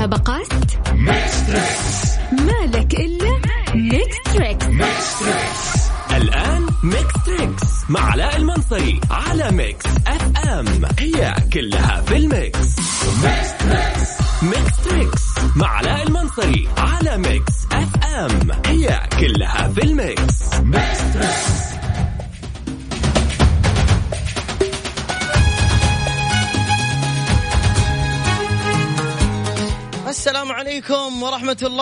المسابقات 0.00 0.46
مالك 2.32 2.94
إلا 2.94 3.40
Mix 3.74 4.16
Trix. 4.34 4.66
الآن 6.16 6.66
Mix 6.82 7.24
Trix 7.26 7.62
مع 7.88 8.00
علاء 8.10 8.36
المنصري 8.36 9.00
على 9.10 9.50
Mix 9.50 9.86
FM. 10.06 10.66
هي 10.98 11.34
كلها 11.52 12.00
في 12.00 12.16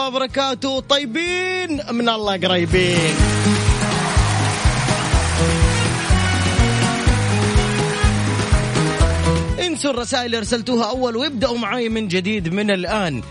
وبركاته. 0.09 0.81
طيبين 0.81 1.81
من 1.91 2.09
الله 2.09 2.37
قريبين. 2.37 3.15
انسوا 9.67 9.91
الرسائل 9.91 10.27
اللي 10.27 10.39
ارسلتوها 10.39 10.85
أول 10.91 11.17
وابدأوا 11.17 11.59
معاي 11.59 11.89
من 11.89 12.09
جديد 12.09 12.49
من 12.49 12.71
الآن. 12.71 13.23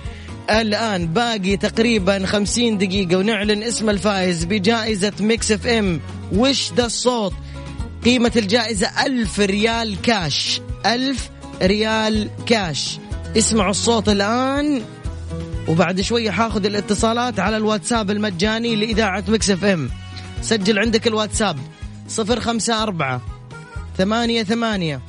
الآن 0.50 1.08
باقي 1.08 1.58
تقريبا 1.58 2.26
خمسين 2.26 2.78
دقيقة 2.78 3.18
ونعلن 3.18 3.64
اسم 3.64 3.90
الفائز 3.90 4.44
بجائزة 4.44 5.14
Mix 5.20 5.52
FM 5.52 6.02
وش 6.34 6.72
ده 6.72 6.86
الصوت؟ 6.86 7.34
قيمة 8.06 8.32
الجائزة 8.36 9.06
ألف 9.06 9.40
ريال 9.40 10.02
كاش 10.02 10.62
ألف 10.86 11.30
ريال 11.62 12.30
كاش 12.46 12.98
اسمعوا 13.38 13.72
الصوت 13.72 14.10
الآن. 14.10 14.82
وبعد 15.68 16.02
شوية 16.02 16.32
حاخذ 16.32 16.66
الاتصالات 16.66 17.40
على 17.40 17.58
الواتساب 17.58 18.12
المجاني 18.12 18.76
لإذاعة 18.76 19.24
Mix 19.28 19.50
FM 19.50 19.90
سجل 20.42 20.80
عندك 20.80 21.08
الواتساب. 21.08 21.58
صفر 22.08 22.40
خمسة 22.40 22.84
أربعة 22.84 23.22
ثمانية 23.98 24.44
ثمانية 24.44 25.02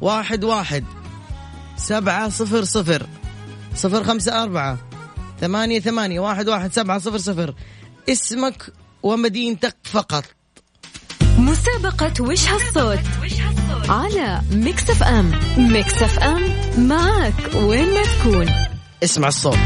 واحد 0.00 0.44
واحد 0.44 0.84
سبعة 1.76 2.28
صفر 2.28 2.64
صفر. 2.64 3.06
صفر 3.74 4.04
خمسة 4.04 4.42
أربعة 4.42 4.78
ثمانية 5.40 5.80
ثمانية 5.80 6.20
واحد 6.20 6.48
واحد 6.48 6.72
سبعة 6.72 6.98
صفر 6.98 7.18
صفر. 7.18 7.54
اسمك 8.08 8.72
ومدينتك 9.02 9.76
فقط. 9.82 10.24
مسابقة 11.38 12.12
وش 12.20 12.48
هالصوت؟ 12.48 12.98
على 13.88 14.40
Mix 14.50 14.90
FM 14.90 15.32
Mix 15.58 16.02
FM 16.02 16.42
معك 16.78 17.54
وين 17.54 17.94
ما 17.94 18.02
تكون. 18.02 18.73
اسمع 19.04 19.28
الصوت. 19.28 19.58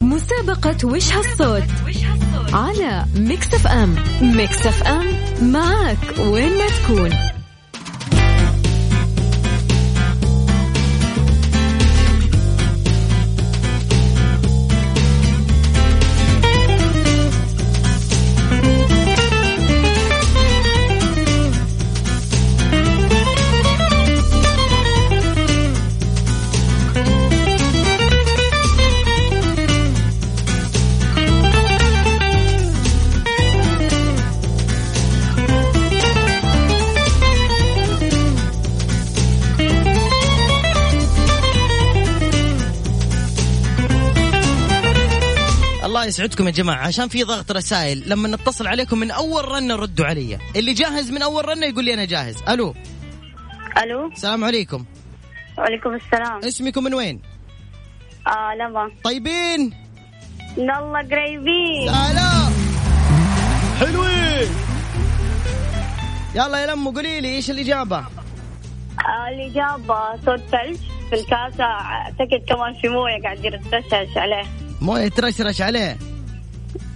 مسابقة 0.00 0.76
وش 0.84 1.12
هالصوت؟ 1.12 1.62
على 2.52 3.04
Mix 3.14 3.54
FM. 3.54 3.96
Mix 4.22 4.66
FM 4.66 5.06
معك 5.42 6.18
وين 6.18 6.58
ما 6.58 6.66
تكون. 6.66 7.29
يسعدكم 46.20 46.46
يا 46.46 46.50
جماعة 46.50 46.86
عشان 46.86 47.08
في 47.08 47.22
ضغط 47.22 47.52
رسائل 47.52 48.02
لما 48.06 48.28
نتصل 48.28 48.66
عليكم 48.66 48.98
من 48.98 49.10
أول 49.10 49.44
رنة 49.44 49.76
ردوا 49.76 50.06
علي. 50.06 50.38
اللي 50.56 50.72
جاهز 50.72 51.10
من 51.10 51.22
أول 51.22 51.48
رنة 51.48 51.66
يقول 51.66 51.84
لي 51.84 51.94
أنا 51.94 52.04
جاهز. 52.04 52.36
ألو. 52.48 52.74
ألو. 53.82 54.08
السلام 54.12 54.44
عليكم. 54.44 54.84
وعليكم 55.58 55.94
السلام. 55.94 56.38
اسمكم 56.44 56.84
من 56.84 56.94
وين؟ 56.94 57.20
آه 58.26 58.54
لما 58.54 58.90
طيبين؟ 59.04 59.72
الله 60.58 60.98
قريبين. 60.98 61.86
لا 61.86 62.12
لا. 62.12 62.30
حلوين. 63.80 64.48
يلا 66.34 66.58
يا 66.58 66.66
لمو 66.66 66.90
قولي 66.90 67.20
لي 67.20 67.28
إيش 67.28 67.50
الإجابة؟ 67.50 67.98
آه 67.98 69.28
الإجابة 69.28 70.16
صوت 70.24 70.40
ثلج 70.40 70.78
في 71.10 71.14
الكاسة. 71.20 71.64
أعتقد 71.64 72.44
كمان 72.48 72.74
في 72.80 72.88
موية 72.88 73.22
قاعد 73.22 73.44
يرتشش 73.44 74.16
عليه. 74.16 74.44
موية 74.80 75.08
ترشرش 75.08 75.60
عليه. 75.60 76.09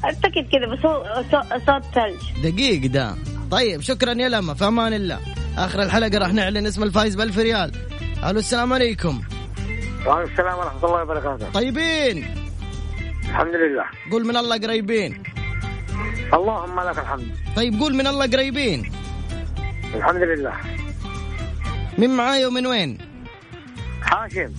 أعتقد 0.04 0.46
كذا 0.52 0.66
بس 0.72 0.86
هو 0.86 1.24
صو- 1.30 1.58
صوت 1.66 1.82
ثلج. 1.94 2.50
دقيق 2.50 2.90
ده. 2.90 3.14
طيب 3.50 3.80
شكرا 3.80 4.12
يا 4.12 4.28
لما 4.28 4.54
في 4.54 4.64
أمان 4.66 4.92
الله. 4.92 5.20
آخر 5.58 5.82
الحلقة 5.82 6.18
راح 6.18 6.32
نعلن 6.32 6.66
اسم 6.66 6.82
الفايز 6.82 7.14
ب 7.16 7.38
ريال. 7.38 7.72
ألو 8.24 8.38
السلام 8.38 8.72
عليكم. 8.72 9.22
وعليكم 10.06 10.32
السلام 10.32 10.58
ورحمة 10.58 10.84
الله 10.84 11.02
وبركاته. 11.02 11.50
طيبين. 11.50 12.26
الحمد 13.24 13.54
لله. 13.54 13.84
قول 14.12 14.26
من 14.26 14.36
الله 14.36 14.58
قريبين. 14.58 15.22
اللهم 16.34 16.80
لك 16.80 16.98
الحمد. 16.98 17.26
طيب 17.56 17.80
قول 17.80 17.94
من 17.94 18.06
الله 18.06 18.26
قريبين. 18.26 18.92
الحمد 19.94 20.22
لله. 20.22 20.52
من 21.98 22.10
معاي 22.10 22.44
ومن 22.46 22.66
وين؟ 22.66 22.98
هاشم 24.02 24.52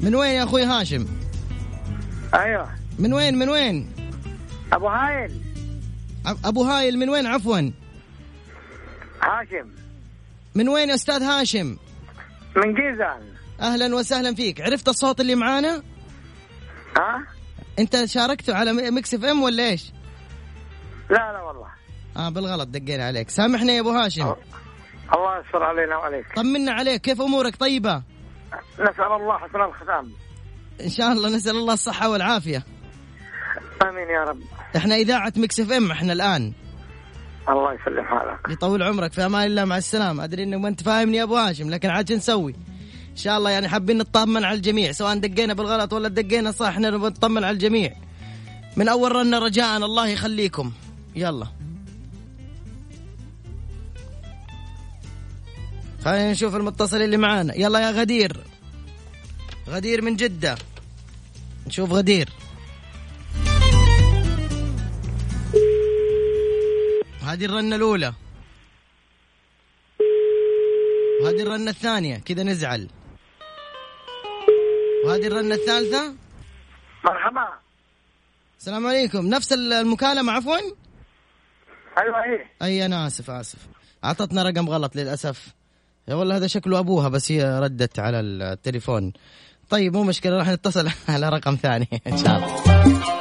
من 0.00 0.14
وين 0.14 0.30
يا 0.30 0.44
أخوي 0.44 0.64
هاشم؟ 0.64 1.06
أيوه. 2.34 2.68
من 2.98 3.12
وين 3.12 3.38
من 3.38 3.48
وين؟ 3.48 3.90
أبو 4.76 4.88
هايل. 4.88 5.40
أبو 6.44 6.64
هايل 6.64 6.98
من 6.98 7.08
وين 7.08 7.26
عفوا؟ 7.26 7.70
هاشم. 9.22 9.70
من 10.54 10.68
وين 10.68 10.88
يا 10.88 10.94
أستاذ 10.94 11.22
هاشم؟ 11.22 11.76
من 12.56 12.74
جيزان. 12.74 13.20
أهلا 13.60 13.94
وسهلا 13.94 14.34
فيك. 14.34 14.60
عرفت 14.60 14.88
الصوت 14.88 15.20
اللي 15.20 15.34
معانا؟ 15.34 15.82
ها؟ 16.98 17.26
أنت 17.78 18.04
شاركته 18.04 18.54
على 18.54 18.72
Mix 18.72 19.14
FM 19.14 19.42
ولا 19.42 19.68
إيش؟ 19.68 19.92
لا 21.10 21.32
لا 21.32 21.42
والله. 21.42 21.68
آه 22.16 22.28
بالغلط 22.28 22.68
دقينا 22.68 23.06
عليك. 23.06 23.30
سامحنا 23.30 23.72
يا 23.72 23.80
أبو 23.80 23.90
هاشم. 23.90 24.34
الله 25.14 25.40
يستر 25.40 25.62
علينا 25.62 25.96
وعليك. 25.96 26.26
طمنا 26.36 26.72
عليك. 26.72 27.00
كيف 27.00 27.20
أمورك؟ 27.20 27.56
طيبة؟ 27.56 28.02
نسأل 28.80 29.12
الله 29.12 29.38
حسن 29.38 29.60
الختام. 29.60 30.12
إن 30.80 30.90
شاء 30.90 31.12
الله 31.12 31.36
نسأل 31.36 31.56
الله 31.56 31.74
الصحة 31.74 32.08
والعافية. 32.08 32.62
آمين 33.82 34.08
يا 34.08 34.24
رب. 34.24 34.40
إحنا 34.76 34.94
إذاعة 34.94 35.32
Mix 35.36 35.60
FM 35.60 35.90
إحنا 35.90 36.12
الآن. 36.12 36.52
الله 37.48 37.72
يسلم 37.74 38.04
حالك. 38.04 38.40
يطول 38.50 38.82
عمرك 38.82 39.12
في 39.12 39.26
أمان 39.26 39.46
الله 39.46 39.64
مع 39.64 39.78
السلامة. 39.78 40.24
أدري 40.24 40.42
إنك 40.42 40.60
ما 40.60 40.68
أنت 40.68 40.82
فاهمني 40.82 41.16
يا 41.16 41.22
أبو 41.22 41.36
هاشم 41.36 41.70
لكن 41.70 41.90
عاد 41.90 42.12
نسوي؟ 42.12 42.54
إن 43.10 43.16
شاء 43.16 43.38
الله 43.38 43.50
يعني 43.50 43.68
حابين 43.68 43.98
نطمن 43.98 44.44
على 44.44 44.56
الجميع 44.56 44.92
سواء 44.92 45.18
دقينا 45.18 45.54
بالغلط 45.54 45.92
ولا 45.92 46.08
دقينا 46.08 46.50
صح 46.50 46.66
إحنا 46.66 46.90
نطمن 46.90 47.44
على 47.44 47.54
الجميع. 47.54 47.92
من 48.76 48.88
أول 48.88 49.12
رنه 49.12 49.38
رجاء 49.38 49.76
الله 49.76 50.08
يخليكم. 50.08 50.72
يلا. 51.16 51.46
خلينا 56.04 56.32
نشوف 56.32 56.56
المتصل 56.56 57.02
اللي 57.02 57.16
معانا. 57.16 57.54
يلا 57.54 57.78
يا 57.78 57.90
غدير. 57.90 58.40
غدير 59.68 60.02
من 60.02 60.16
جدة. 60.16 60.56
نشوف 61.66 61.92
غدير. 61.92 62.28
هذه 67.36 67.44
الرنة 67.44 67.76
الأولى. 67.76 68.12
وهذه 71.22 71.42
الرنة 71.42 71.70
الثانية 71.70 72.16
كذا 72.16 72.42
نزعل. 72.42 72.88
وهذه 75.04 75.26
الرنة 75.26 75.54
الثالثة؟ 75.54 76.14
مرحبا. 77.04 77.48
السلام 78.58 78.86
عليكم. 78.86 79.26
نفس 79.26 79.52
المكالمة 79.52 80.32
عفوا؟ 80.32 80.56
أيوه 81.98 82.24
إيه. 82.24 82.50
أي 82.62 82.86
أنا 82.86 83.06
آسف 83.06 83.30
آسف. 83.30 83.58
أعطتنا 84.04 84.42
رقم 84.42 84.68
غلط 84.68 84.96
للأسف. 84.96 85.48
يا 86.08 86.14
والله 86.14 86.36
هذا 86.36 86.46
شكله 86.46 86.78
أبوها 86.78 87.08
بس 87.08 87.32
هي 87.32 87.60
ردت 87.60 87.98
على 87.98 88.20
التليفون. 88.20 89.12
طيب 89.70 89.96
مو 89.96 90.02
مشكلة 90.02 90.36
راح 90.36 90.48
نتصل 90.48 90.90
على 91.08 91.28
رقم 91.28 91.54
ثاني 91.54 91.88
إن 92.06 92.16
شاء 92.16 92.36
الله. 92.36 93.15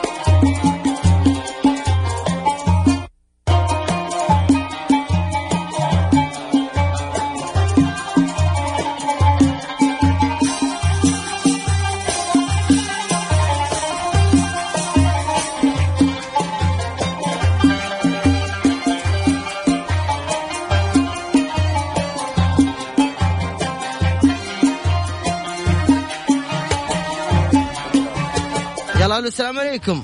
ألو 29.15 29.27
السلام 29.27 29.59
عليكم. 29.59 30.03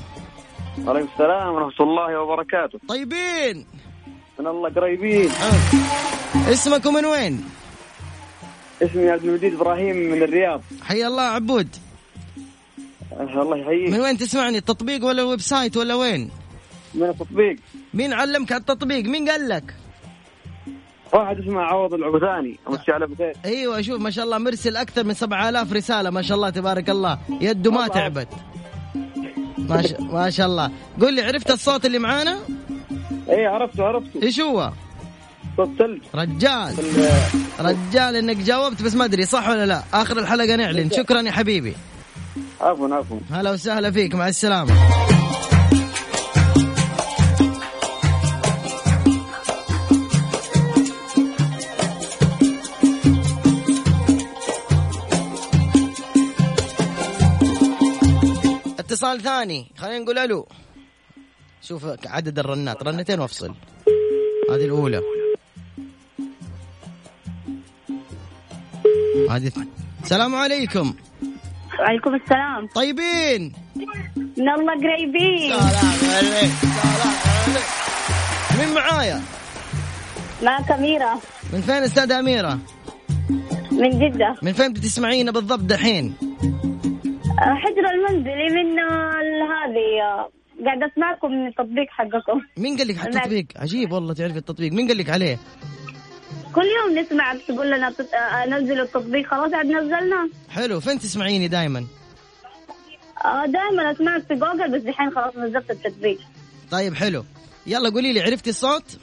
وعليكم 0.85 1.07
السلام 1.13 1.53
ورحمة 1.53 1.87
الله 1.87 2.19
وبركاته. 2.19 2.79
طيبين. 2.87 3.65
من 4.39 4.47
الله 4.47 4.69
قريبين. 4.69 5.29
آه. 5.29 6.51
اسمكم 6.51 6.93
من 6.93 7.05
وين؟ 7.05 7.43
اسمي 8.81 9.09
عبد 9.09 9.23
المجيد 9.23 9.53
إبراهيم 9.53 9.95
من 9.95 10.23
الرياض. 10.23 10.61
حي 10.83 11.07
الله 11.07 11.21
عبود. 11.21 11.67
الله 13.19 13.55
من 13.55 13.61
يحييك 13.61 14.03
وين 14.03 14.17
تسمعني؟ 14.17 14.57
التطبيق 14.57 15.05
ولا 15.05 15.21
ال 15.21 15.41
website 15.41 15.77
ولا 15.77 15.95
وين؟ 15.95 16.31
من 16.93 17.09
التطبيق؟ 17.09 17.55
مين 17.93 18.13
علمك 18.13 18.51
على 18.51 18.59
التطبيق؟ 18.61 19.05
مين 19.05 19.29
قال 19.29 19.49
لك؟ 19.49 19.75
واحد 21.13 21.39
اسمه 21.39 21.61
عوض 21.61 21.93
العبثاني 21.93 22.59
امسي 22.69 22.91
على 22.91 23.07
بخير 23.07 23.33
أيوه 23.45 23.81
شوف 23.81 24.01
ما 24.01 24.09
شاء 24.09 24.25
الله 24.25 24.37
مرسل 24.37 24.77
أكثر 24.77 25.03
من 25.03 25.13
7000 25.13 25.73
رسالة 25.73 26.09
ما 26.09 26.21
شاء 26.21 26.35
الله 26.35 26.49
تبارك 26.49 26.89
الله. 26.89 27.19
يده 27.41 27.71
ما. 27.71 27.87
تعبت. 27.87 28.27
ما 29.69 29.81
شاء 29.81 30.01
ما 30.01 30.29
شاء 30.29 30.47
الله. 30.47 30.71
قول 31.01 31.13
لي 31.13 31.21
عرفت 31.21 31.51
الصوت 31.51 31.85
اللي 31.85 31.99
معانا؟ 31.99 32.37
إيه 33.29 33.47
عرفته 33.47 33.83
عرفته. 33.83 34.23
إيش 34.23 34.39
هو؟ 34.39 34.71
صوت 35.57 35.69
ثلج 35.79 36.01
رجال. 36.15 36.73
ال- 36.79 37.65
رجال 37.65 38.15
إنك 38.15 38.37
جاوبت 38.37 38.81
بس 38.81 38.95
ما 38.95 39.05
أدري 39.05 39.25
صح 39.25 39.49
ولا 39.49 39.65
لا. 39.65 39.83
آخر 39.93 40.19
الحلقة 40.19 40.55
نعلن. 40.55 40.89
شكرا 40.91 41.21
يا 41.21 41.31
حبيبي. 41.31 41.73
عفوا 42.61 42.95
عفوا. 42.95 43.17
هلا 43.31 43.51
وسهلا 43.51 43.91
فيك 43.91 44.15
مع 44.15 44.27
السلامة. 44.27 44.73
اتصال 59.11 59.21
ثاني. 59.21 59.71
خلينا 59.77 59.99
نقول 59.99 60.17
ألو. 60.17 60.47
شوف 61.61 61.85
عدد 62.05 62.39
الرنات. 62.39 62.83
رنتين 62.83 63.19
وأفصل. 63.19 63.53
هذه 64.51 64.65
الأولى. 64.65 65.01
هذه 69.29 69.51
السلام 70.03 70.35
عليكم. 70.35 70.93
وعليكم 71.79 72.15
السلام. 72.15 72.67
طيبين؟ 72.75 73.53
من 74.37 74.49
الله 74.49 74.73
قريبين. 74.73 75.53
سلام 75.59 76.11
عليك 76.11 76.51
سلام 76.61 77.03
عليك. 77.45 77.65
مين 78.59 78.73
معايا؟ 78.75 79.21
معك 80.43 80.71
أميرة. 80.71 81.21
من 81.53 81.61
فين 81.61 81.83
أستاذة 81.83 82.19
أميرة؟ 82.19 82.59
من 83.71 83.89
جدة. 83.89 84.35
من 84.41 84.53
فين 84.53 84.73
بتسمعينا 84.73 85.31
بالضبط 85.31 85.59
دحين؟ 85.59 86.15
آه، 87.39 87.55
حجر 87.55 87.85
المنزلي 87.93 88.49
من 88.63 88.79
آه، 88.79 89.11
هذه 89.53 90.01
آه، 90.03 90.29
قاعدة 90.65 90.85
أسمعكم 90.93 91.31
من 91.31 91.47
التطبيق 91.47 91.87
حقكم. 91.89 92.41
مين 92.57 92.77
قال 92.77 92.87
لك 92.87 92.97
على 92.99 93.09
التطبيق؟ 93.09 93.45
عجيب 93.63 93.91
والله 93.91 94.13
تعرف 94.13 94.37
التطبيق، 94.37 94.71
مين 94.71 94.87
قال 94.87 94.97
لك 94.97 95.09
عليه؟ 95.09 95.39
كل 96.55 96.61
يوم 96.61 96.99
نسمع 96.99 97.35
تقول 97.47 97.71
لنا 97.71 97.89
تت- 97.91 98.13
آه، 98.13 98.45
نزلوا 98.45 98.85
التطبيق. 98.85 99.27
خلاص 99.27 99.53
عاد 99.53 99.65
نزلنا. 99.65 100.29
حلو، 100.49 100.79
فين 100.79 100.99
تسمعيني 100.99 101.47
دائما؟ 101.47 101.85
دائما 103.45 103.91
أسمعك 103.91 104.23
في 104.27 104.33
جوجل 104.35 104.71
بس 104.71 104.81
دحين 104.81 105.11
خلاص 105.11 105.35
نزلت 105.35 105.71
التطبيق. 105.71 106.17
طيب 106.71 106.93
حلو، 106.93 107.25
يلا 107.67 107.89
قولي 107.89 108.13
لي 108.13 108.21
عرفتي 108.21 108.49
الصوت؟ 108.49 108.97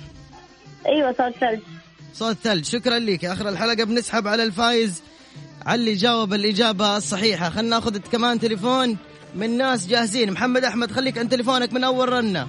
أيوة 0.87 1.13
صوت 1.13 1.33
ثلج. 1.41 1.61
صوت 2.13 2.37
ثلج، 2.37 2.65
شكرا 2.65 2.99
لك، 2.99 3.25
آخر 3.25 3.49
الحلقة 3.49 3.85
بنسحب 3.85 4.29
على 4.29 4.43
الفايز. 4.43 5.03
على 5.69 5.81
اللي 5.81 5.95
جاوب 5.95 6.35
الإجابة 6.35 6.97
الصحيحة، 6.97 7.51
خلنا 7.51 7.69
ناخذ 7.69 7.99
كمان 7.99 8.41
تليفون 8.41 8.97
من 9.35 9.59
ناس 9.59 9.87
جاهزين، 9.87 10.33
محمد 10.33 10.65
أحمد 10.65 10.93
خليك 10.93 11.19
عن 11.19 11.29
تليفونك 11.29 11.73
من 11.73 11.85
أول 11.85 12.09
رنة. 12.09 12.49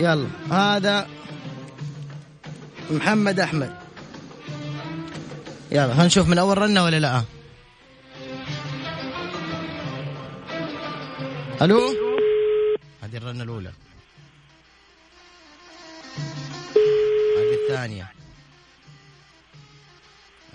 يلا 0.00 0.26
هذا 0.50 1.08
محمد 2.90 3.40
أحمد. 3.40 3.76
يلا 5.72 5.88
خلينا 5.88 6.06
نشوف 6.06 6.28
من 6.28 6.38
أول 6.38 6.58
رنة 6.58 6.84
ولا 6.84 7.00
لا. 7.00 7.22
ألو؟ 11.62 11.80
هذه 13.02 13.16
الرنة 13.16 13.42
الأولى. 13.44 13.72
هذه 17.36 17.54
الثانية. 17.62 18.19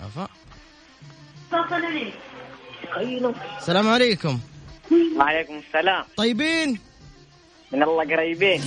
عفا 0.00 0.28
السلام 3.60 3.88
عليكم. 3.88 4.38
وعليكم 5.16 5.60
السلام. 5.68 6.04
طيبين؟ 6.16 6.78
من 7.72 7.82
الله 7.82 8.04
قريبين. 8.04 8.60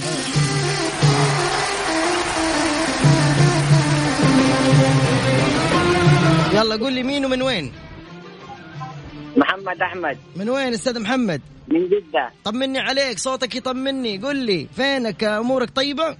يلا 6.53 6.75
قول 6.75 6.93
لي 6.93 7.03
مين 7.03 7.25
ومن 7.25 7.41
وين؟ 7.41 7.73
محمد 9.37 9.81
أحمد. 9.81 10.17
من 10.35 10.49
وين 10.49 10.73
أستاذ 10.73 10.99
محمد؟ 10.99 11.41
من 11.67 11.89
جدة. 11.89 12.31
طمني 12.43 12.79
عليك 12.79 13.19
صوتك 13.19 13.55
يطمني. 13.55 14.17
قل 14.17 14.35
لي 14.35 14.67
فينك؟ 14.75 15.23
أمورك 15.23 15.69
طيبة؟ 15.69 16.17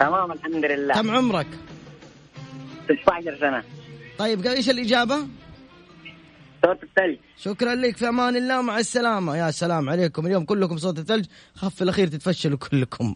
تمام 0.00 0.32
الحمد 0.32 0.64
لله. 0.64 0.94
كم 0.94 1.10
عمرك؟ 1.10 1.46
16 2.84 3.38
سنة. 3.40 3.77
طيب 4.18 4.46
قال 4.46 4.56
إيش 4.56 4.70
الإجابة؟ 4.70 5.16
صوت 6.64 6.82
الثلج. 6.82 7.18
شكرا 7.36 7.74
لك 7.74 7.96
في 7.96 8.08
أمان 8.08 8.36
الله 8.36 8.62
مع 8.62 8.78
السلامة. 8.78 9.36
يا 9.36 9.50
سلام 9.50 9.88
عليكم. 9.88 10.26
اليوم 10.26 10.44
كلكم 10.44 10.78
صوت 10.78 10.98
الثلج. 10.98 11.24
خف 11.54 11.82
الأخير 11.82 12.06
تتفشلوا 12.06 12.58
كلكم. 12.58 13.14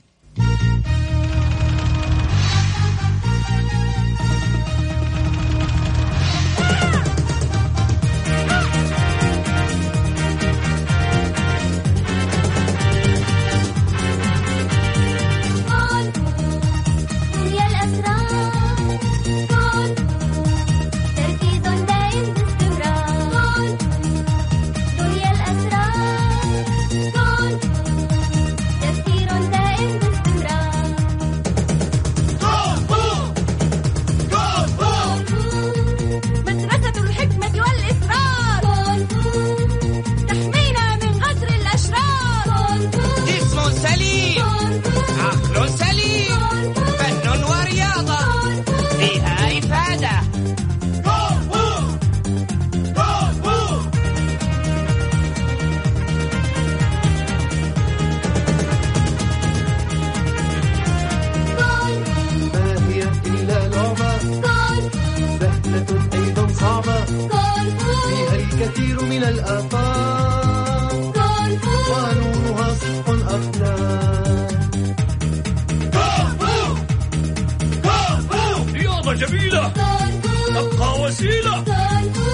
تبقى 81.13 81.63
وسيلة 81.63 81.65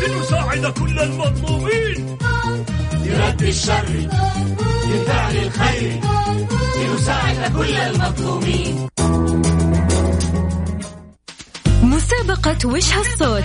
لنساعد 0.07 0.67
كل 0.67 0.99
المظلومين 0.99 2.19
لرد 2.93 3.43
الشر 3.43 4.09
لفعل 4.89 5.37
الخير 5.37 6.01
لنساعد 6.79 7.57
كل 7.57 7.75
المظلومين 7.75 8.89
مسابقة 11.83 12.69
وش 12.69 12.93
هالصوت؟ 12.93 13.45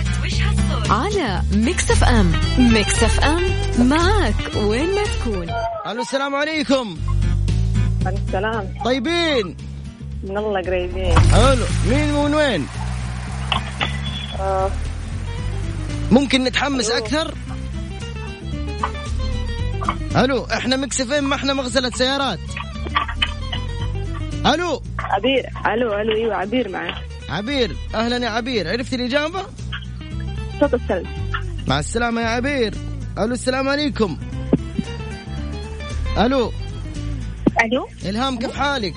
على 0.90 1.42
Mix 1.52 1.90
FM. 1.90 2.32
Mix 2.58 3.02
FM 3.02 3.42
معك 3.78 4.34
وين 4.56 4.94
ما 4.94 5.02
تكون. 5.04 5.50
ألو 5.86 6.02
السلام 6.02 6.34
عليكم. 6.34 6.96
السلام. 8.06 8.74
طيبين؟ 8.84 9.56
من 10.24 10.36
الله 10.38 10.60
قريبين. 10.62 11.18
حلو 11.18 11.64
مين 11.90 12.14
ومن 12.14 12.34
وين؟ 12.34 12.66
ممكن 16.14 16.44
نتحمس 16.44 16.90
أكثر؟ 16.90 17.34
ألو 20.16 20.44
إحنا 20.44 20.76
مكسفين 20.76 21.24
ما 21.24 21.34
إحنا 21.34 21.54
مغسله 21.54 21.90
سيارات. 21.90 22.38
ألو. 24.46 24.82
عبير 24.98 25.46
ألو 25.66 25.92
ألو 25.92 26.16
أيوه 26.16 26.34
عبير 26.36 26.68
معك. 26.68 26.94
عبير 27.28 27.76
أهلا 27.94 28.16
يا 28.26 28.30
عبير. 28.30 28.70
عرفتي 28.70 28.96
الإجابة؟ 28.96 29.42
صوت 30.60 30.80
مع 31.66 31.78
السلامة 31.78 32.20
يا 32.20 32.26
عبير. 32.26 32.74
ألو 33.18 33.34
السلام 33.34 33.68
عليكم. 33.68 34.18
ألو. 36.18 36.52
ألو. 37.64 37.88
إلهام 38.04 38.38
كيف 38.38 38.56
حالك؟ 38.56 38.94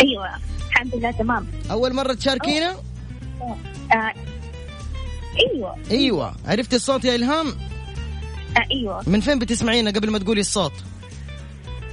أيوه 0.00 0.28
الحمد 0.70 0.94
لله 0.94 1.10
تمام. 1.10 1.46
أول 1.70 1.94
مرة 1.94 2.12
تشاركينا؟ 2.12 2.76
آه. 3.92 4.31
أيوه. 5.40 5.76
أيوه. 5.90 6.34
عرفتي 6.46 6.76
الصوت 6.76 7.04
يا 7.04 7.14
إلهام؟ 7.14 7.46
آه 8.56 8.66
أيوه. 8.72 9.02
من 9.06 9.20
فين 9.20 9.38
بتسمعينا 9.38 9.90
قبل 9.90 10.10
ما 10.10 10.18
تقولي 10.18 10.40
الصوت؟ 10.40 10.72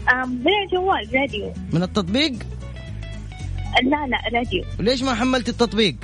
آه 0.09 0.25
من 0.25 0.47
الجوال 0.65 1.09
راديو. 1.21 1.53
من 1.73 1.83
التطبيق؟ 1.83 2.33
لا 3.83 4.07
لا 4.07 4.39
راديو. 4.39 4.63
وليش 4.79 5.01
ما 5.03 5.13
حملت 5.15 5.49
التطبيق؟ 5.49 5.95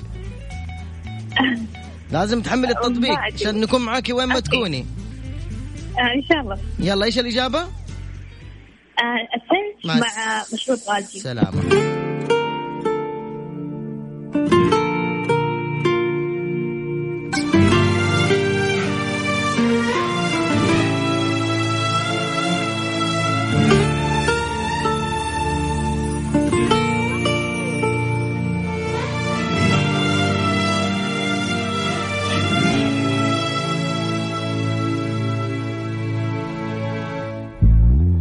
لازم 2.12 2.42
تحمل 2.42 2.70
التطبيق. 2.70 3.18
عشان 3.20 3.60
نكون 3.62 3.82
معاكي 3.82 4.13
وين 4.13 4.27
ما. 4.27 4.39
تكوني. 4.39 4.86
آه 5.98 6.13
إن 6.15 6.24
شاء 6.30 6.39
الله. 6.42 6.58
يلا 6.80 7.06
إيش 7.06 7.20
الإجابة؟ 7.20 7.60
آه 7.60 7.68
الثلج 9.36 9.86
مع 9.88 9.96
مع, 10.00 10.44
مشروب 10.54 10.80
غازي. 10.89 11.20
سلامه 11.20 11.62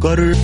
قرر 0.05 0.35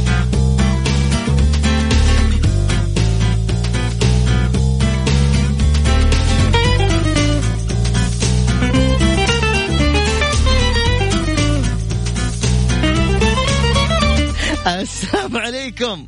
السلام 14.67 15.37
عليكم. 15.37 16.07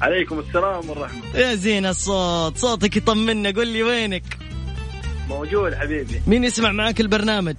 عليكم 0.00 0.38
السلام 0.38 0.90
والرحمة. 0.90 1.22
يا 1.34 1.54
زين 1.54 1.86
الصوت 1.86 2.56
صوتك 2.56 2.96
يطمنا 2.96 3.50
قول 3.50 3.68
لي 3.68 3.82
وينك؟ 3.82 4.38
موجود 5.28 5.74
حبيبي. 5.74 6.22
مين 6.26 6.44
يسمع 6.44 6.72
معك 6.72 7.00
البرنامج؟ 7.00 7.56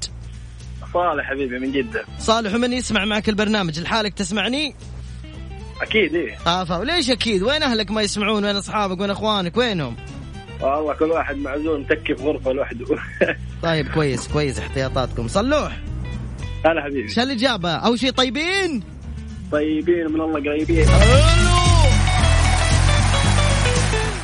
صالح 0.94 1.30
حبيبي 1.30 1.60
من 1.60 1.72
جدة. 1.72 2.06
صالح 2.20 2.56
ومن 2.56 2.74
يسمع 2.74 3.06
معك 3.06 3.30
البرنامج؟ 3.30 3.80
لحالك 3.80 4.14
تسمعني؟ 4.14 4.76
أكيد 5.82 6.16
إيه. 6.16 6.38
افا 6.48 6.78
وليش 6.78 7.10
أكيد؟ 7.10 7.44
وين 7.44 7.64
أهلك 7.64 7.92
ما 7.92 8.02
يسمعون؟ 8.02 8.46
وين 8.46 8.56
أصحابك؟ 8.56 9.00
وين 9.00 9.10
أخوانك؟ 9.10 9.58
وينهم؟ 9.58 9.96
والله 10.62 10.94
كل 10.94 11.06
واحد 11.06 11.38
معزول 11.38 11.80
متكي 11.80 12.16
في 12.16 12.24
غرفة 12.24 12.52
لوحده. 12.52 12.86
طيب 13.64 13.88
كويس 13.88 14.28
كويس. 14.28 14.60
احتياطاتكم. 14.60 15.28
صلوح. 15.28 15.78
هلا 16.66 16.84
حبيبي. 16.84 17.10
شو 17.10 17.22
الاجابه 17.22 17.72
اول 17.72 18.00
شيء 18.00 18.12
طيبين؟ 18.12 18.84
طيبين 19.52 20.12
من 20.12 20.22
الله 20.22 20.40
قريبين. 20.40 20.88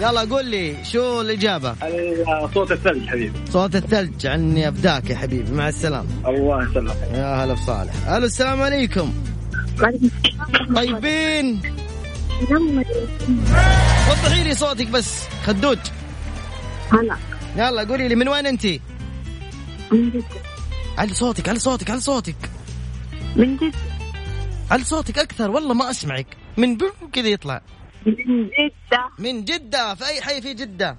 يلا 0.02 0.22
قول 0.22 0.46
لي 0.46 0.76
شو 0.84 1.22
الاجابه 1.22 1.76
على 1.82 2.50
صوت 2.54 2.72
الثلج 2.72 3.08
حبيبي. 3.08 3.40
صوت 3.50 3.76
الثلج. 3.76 4.28
عني 4.28 4.70
افداك 4.70 5.10
يا 5.10 5.16
حبيبي. 5.16 5.52
مع 5.52 5.70
السلامة. 5.70 6.10
الله 6.28 6.70
يسلمك. 6.70 6.96
يا 7.14 7.44
هلا 7.44 7.54
بصالح. 7.54 8.08
ألو 8.08 8.26
السلام 8.26 8.62
عليكم. 8.62 9.14
طيبين 10.76 11.62
وضحي 14.10 14.44
لي 14.44 14.56
صوتك 14.56 14.88
بس 14.88 15.28
خدوج. 15.44 15.78
هلا. 16.92 17.18
يلا 17.56 17.84
قولي 17.84 18.08
لي 18.08 18.16
من 18.16 18.28
وين 18.28 18.46
انت؟ 18.46 18.66
من 19.92 20.10
جدة. 20.10 20.24
علي 20.98 21.14
صوتك 21.14 21.50
علي 21.50 21.60
صوتك 21.60 21.90
علي 21.90 22.00
صوتك؟ 22.00 22.36
من 23.36 23.58
جدة. 23.58 23.78
علي 24.72 24.84
صوتك 24.84 25.20
أكثر؟ 25.20 25.52
والله 25.52 25.74
ما 25.74 25.90
أسمعك. 25.90 26.28
من 26.58 26.78
كذا 27.14 27.28
يطلع. 27.28 27.62
من 28.06 28.14
جدة. 28.16 29.10
من 29.20 29.46
جدة 29.46 29.96
في 29.96 30.06
أي 30.06 30.22
حي 30.22 30.42
في 30.42 30.54
جدة؟ 30.54 30.98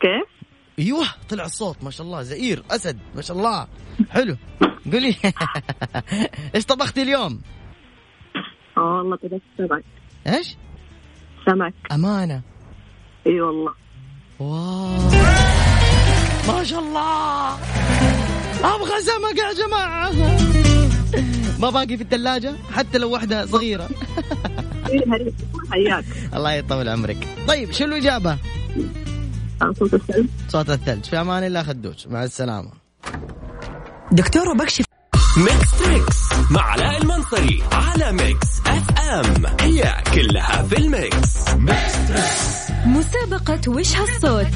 كيف؟ 0.00 0.33
أيوه 0.78 1.06
طلع 1.28 1.44
الصوت 1.44 1.76
ما 1.82 1.90
شاء 1.90 2.06
الله 2.06 2.22
زئير 2.22 2.62
أسد 2.70 2.98
ما 3.16 3.22
شاء 3.22 3.36
الله. 3.36 3.66
حلو. 4.10 4.36
قولي. 4.92 5.16
إيش 6.54 6.64
طبختي 6.64 7.02
اليوم؟ 7.02 7.40
آه 8.76 8.80
والله 8.80 9.16
طلعت 9.16 9.40
سمك. 9.58 9.84
إيش؟ 10.26 10.56
سمك. 11.46 11.74
أمانة. 11.92 12.42
إي 13.26 13.40
والله. 13.40 13.74
واو. 14.38 14.98
ما 16.48 16.64
شاء 16.64 16.80
الله. 16.80 17.54
أبغى 18.64 19.00
سمك 19.00 19.38
يا 19.38 19.66
جماعة. 19.66 20.10
ما 21.60 21.70
باقي 21.70 21.96
في 21.96 22.02
الثلاجة؟ 22.02 22.54
حتى 22.72 22.98
لو 22.98 23.16
إيه 24.88 25.02
هريب 25.08 25.34
حياك 25.70 26.04
الله 26.34 26.52
يطول 26.52 26.88
عمرك. 26.88 27.28
طيب 27.48 27.72
شو 27.72 27.84
الإجابة؟ 27.84 28.30
آه، 28.30 28.38
صوت 29.78 29.94
الثلج. 29.94 30.26
صوت 30.48 30.70
الثلج 30.70 31.04
في 31.04 31.20
أمان 31.20 31.44
الله 31.44 31.62
خدوش. 31.62 32.06
مع 32.06 32.24
السلامة. 32.24 32.70
دكتور 34.12 34.48
وبكشف 34.48 34.84
Mix 35.36 35.78
Trix 35.78 36.16
مع 36.50 36.62
علاء 36.62 37.02
المنصري 37.02 37.62
على 37.72 38.12
Mix 38.12 38.46
FM 38.66 39.46
هي 39.60 40.02
كلها 40.14 40.62
في 40.62 40.78
ال 40.78 40.96
mix 40.96 41.48
مسابقة 42.86 43.60
وش 43.68 43.96
هالصوت؟ 43.96 44.46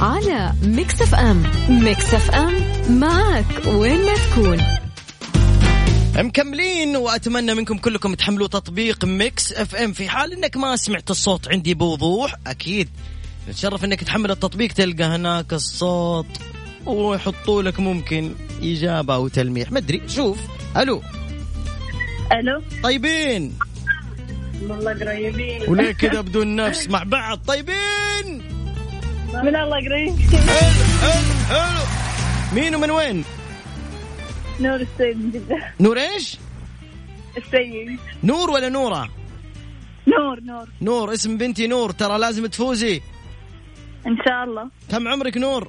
على 0.00 0.52
Mix 0.62 1.02
FM 1.02 1.42
Mix 1.68 2.14
FM 2.14 2.54
معك 3.00 3.66
وين 3.66 4.06
ما 4.06 4.14
تكون. 4.14 4.58
مكملين 6.16 6.96
وأتمنى 6.96 7.54
منكم 7.54 7.78
كلكم 7.78 8.14
تحملوا 8.14 8.46
تطبيق 8.46 9.04
Mix 9.04 9.52
FM 9.52 9.92
في 9.92 10.08
حال 10.08 10.32
إنك 10.32 10.56
ما 10.56 10.76
سمعت 10.76 11.10
الصوت 11.10 11.48
عندي 11.48 11.74
بوضوح 11.74 12.34
أكيد 12.46 12.88
نتشرف 13.48 13.84
إنك 13.84 14.04
تحمل 14.04 14.30
التطبيق 14.30 14.72
تلقى 14.72 15.04
هناك 15.04 15.52
الصوت. 15.52 16.26
ويحطوا 16.86 17.62
لك 17.62 17.80
ممكن 17.80 18.34
إجابة 18.62 19.14
أو 19.14 19.28
تلميح. 19.28 19.72
ما 19.72 19.78
أدري. 19.78 20.02
شوف. 20.08 20.38
ألو. 20.76 21.02
ألو. 22.32 22.62
طيبين. 22.82 23.58
والله 24.62 24.92
قريبين. 24.92 25.62
وليه 25.68 25.92
كذا 25.92 26.20
بدون 26.20 26.56
نفس 26.56 26.88
مع 26.88 27.02
بعض. 27.02 27.38
طيبين. 27.46 28.42
من 29.34 29.56
الله 29.56 29.76
قريب. 29.76 30.16
حلو 30.30 30.84
حلو 31.02 31.32
حلو 31.48 31.84
مين 32.54 32.74
ومن 32.74 32.90
وين؟ 32.90 33.24
نور 34.60 34.80
السيد. 34.80 35.16
من 35.16 35.30
جدة 35.30 35.56
نور 35.80 35.98
إيش؟ 35.98 36.36
السيد. 37.36 37.98
نور 38.24 38.50
ولا 38.50 38.68
نورة؟ 38.68 39.08
نور 40.06 40.40
نور. 40.40 40.68
نور. 40.80 41.14
اسم 41.14 41.38
بنتي 41.38 41.66
نور. 41.66 41.90
ترى 41.90 42.18
لازم 42.18 42.46
تفوزي. 42.46 43.00
إن 44.06 44.16
شاء 44.24 44.44
الله. 44.44 44.68
كم 44.90 45.08
عمرك 45.08 45.36
نور؟ 45.36 45.68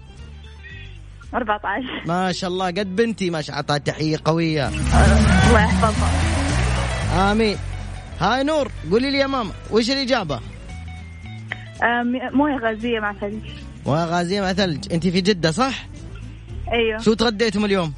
14 1.34 1.84
ما 2.06 2.32
شاء 2.32 2.50
الله 2.50 2.66
قد 2.68 2.96
بنتي 2.96 3.30
ما 3.30 3.42
شاء 3.42 3.60
الله 3.60 3.78
تحية 3.78 4.20
قوية. 4.26 4.68
الله 4.68 5.64
يحفظها. 5.64 6.12
آمين. 7.32 7.58
هاي 8.20 8.44
نور 8.44 8.72
قولي 8.92 9.12
لي 9.12 9.18
يا 9.18 9.28
ماما 9.28 9.52
وش 9.72 9.90
الإجابة؟ 9.90 10.40
م- 11.82 12.38
موية 12.38 12.58
غازية 12.58 13.00
مع 13.00 13.14
ثلج. 13.14 13.42
وغازية 13.86 14.42
مع 14.42 14.54
ثلج. 14.54 14.94
أنت 14.94 15.08
في 15.08 15.22
جدة 15.22 15.52
صح؟ 15.52 15.86
أيوه. 16.72 17.00
شو 17.02 17.14
تغديتم 17.14 17.66
اليوم؟ 17.66 17.94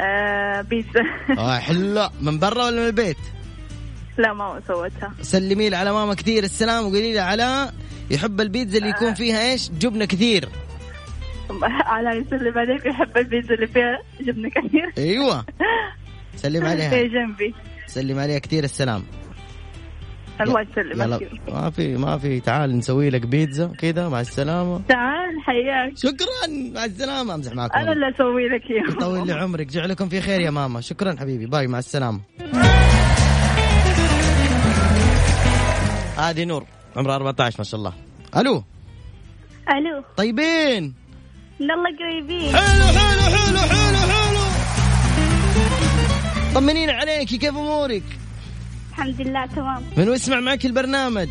آه 0.00 0.60
بيتزا. 0.60 1.04
آه 1.38 1.58
حلو. 1.58 2.08
من 2.20 2.38
برا 2.38 2.64
ولا 2.64 2.80
من 2.80 2.86
البيت؟ 2.86 3.16
لا 4.18 4.32
ما 4.32 4.60
سويتها. 4.68 5.12
سلمي 5.22 5.68
لي 5.70 5.76
على 5.76 5.92
ماما 5.92 6.14
كثير 6.14 6.44
السلام 6.44 6.84
وقولي 6.84 7.12
لي 7.12 7.18
على 7.18 7.72
يحب 8.10 8.40
البيتزا 8.40 8.78
اللي 8.78 8.90
يكون 8.90 9.14
فيها 9.14 9.50
إيش؟ 9.52 9.70
جبنة 9.70 10.04
كثير. 10.04 10.48
على 11.62 12.10
يسلم 12.10 12.58
عليك 12.58 12.86
يحب 12.86 13.16
البيتزا 13.16 13.54
اللي 13.54 13.66
فيها 13.66 13.98
جبنة 14.20 14.48
كثير. 14.48 14.92
أيوه. 14.98 15.44
سلم 16.36 16.64
عليها. 16.66 17.02
جنبي. 17.02 17.54
سلم 17.86 18.18
عليها 18.18 18.38
كثير 18.38 18.64
السلام. 18.64 19.02
الله 20.40 20.60
يسلمك. 20.60 21.30
ما 21.48 21.70
في 21.70 21.96
ما 21.96 22.18
في 22.18 22.40
تعال 22.40 22.78
نسوي 22.78 23.10
لك 23.10 23.26
بيتزا 23.26 23.66
كذا 23.78 24.08
مع 24.08 24.20
السلامة. 24.20 24.82
تعال 24.88 25.40
حياك. 25.46 25.96
شكرا. 25.98 26.72
مع 26.74 26.84
السلامة 26.84 27.34
أمزح 27.34 27.52
معكم. 27.52 27.78
أنا 27.78 27.92
اللي 27.92 28.08
أسوي 28.08 28.48
لك 28.48 28.70
اياه 28.70 28.96
يطول 28.96 29.26
لي 29.26 29.32
عمرك. 29.32 29.66
جعلكم 29.66 30.08
في 30.08 30.20
خير 30.20 30.40
يا 30.40 30.50
ماما. 30.50 30.80
شكرا 30.80 31.16
حبيبي. 31.20 31.46
باي 31.46 31.66
مع 31.66 31.78
السلامة. 31.78 32.20
هذه 36.18 36.44
نور. 36.44 36.64
عمرها 36.96 37.16
14 37.16 37.54
ما 37.58 37.64
شاء 37.64 37.80
الله. 37.80 37.92
ألو؟ 38.36 38.64
ألو. 39.70 40.04
طيبين. 40.16 40.94
من 41.60 41.70
الله 41.70 41.96
قريبين. 41.98 42.56
حلو 42.56 42.86
حلو 42.98 43.22
حلو 43.36 43.58
حلو 43.58 43.98
حلو. 43.98 44.40
طمنين 46.54 46.90
عليكي 46.90 47.38
كيف 47.38 47.50
أمورك؟ 47.50 48.02
الحمد 48.90 49.20
لله 49.20 49.46
تمام. 49.46 49.82
من 49.96 50.12
يسمع 50.12 50.40
معك 50.40 50.66
البرنامج؟ 50.66 51.28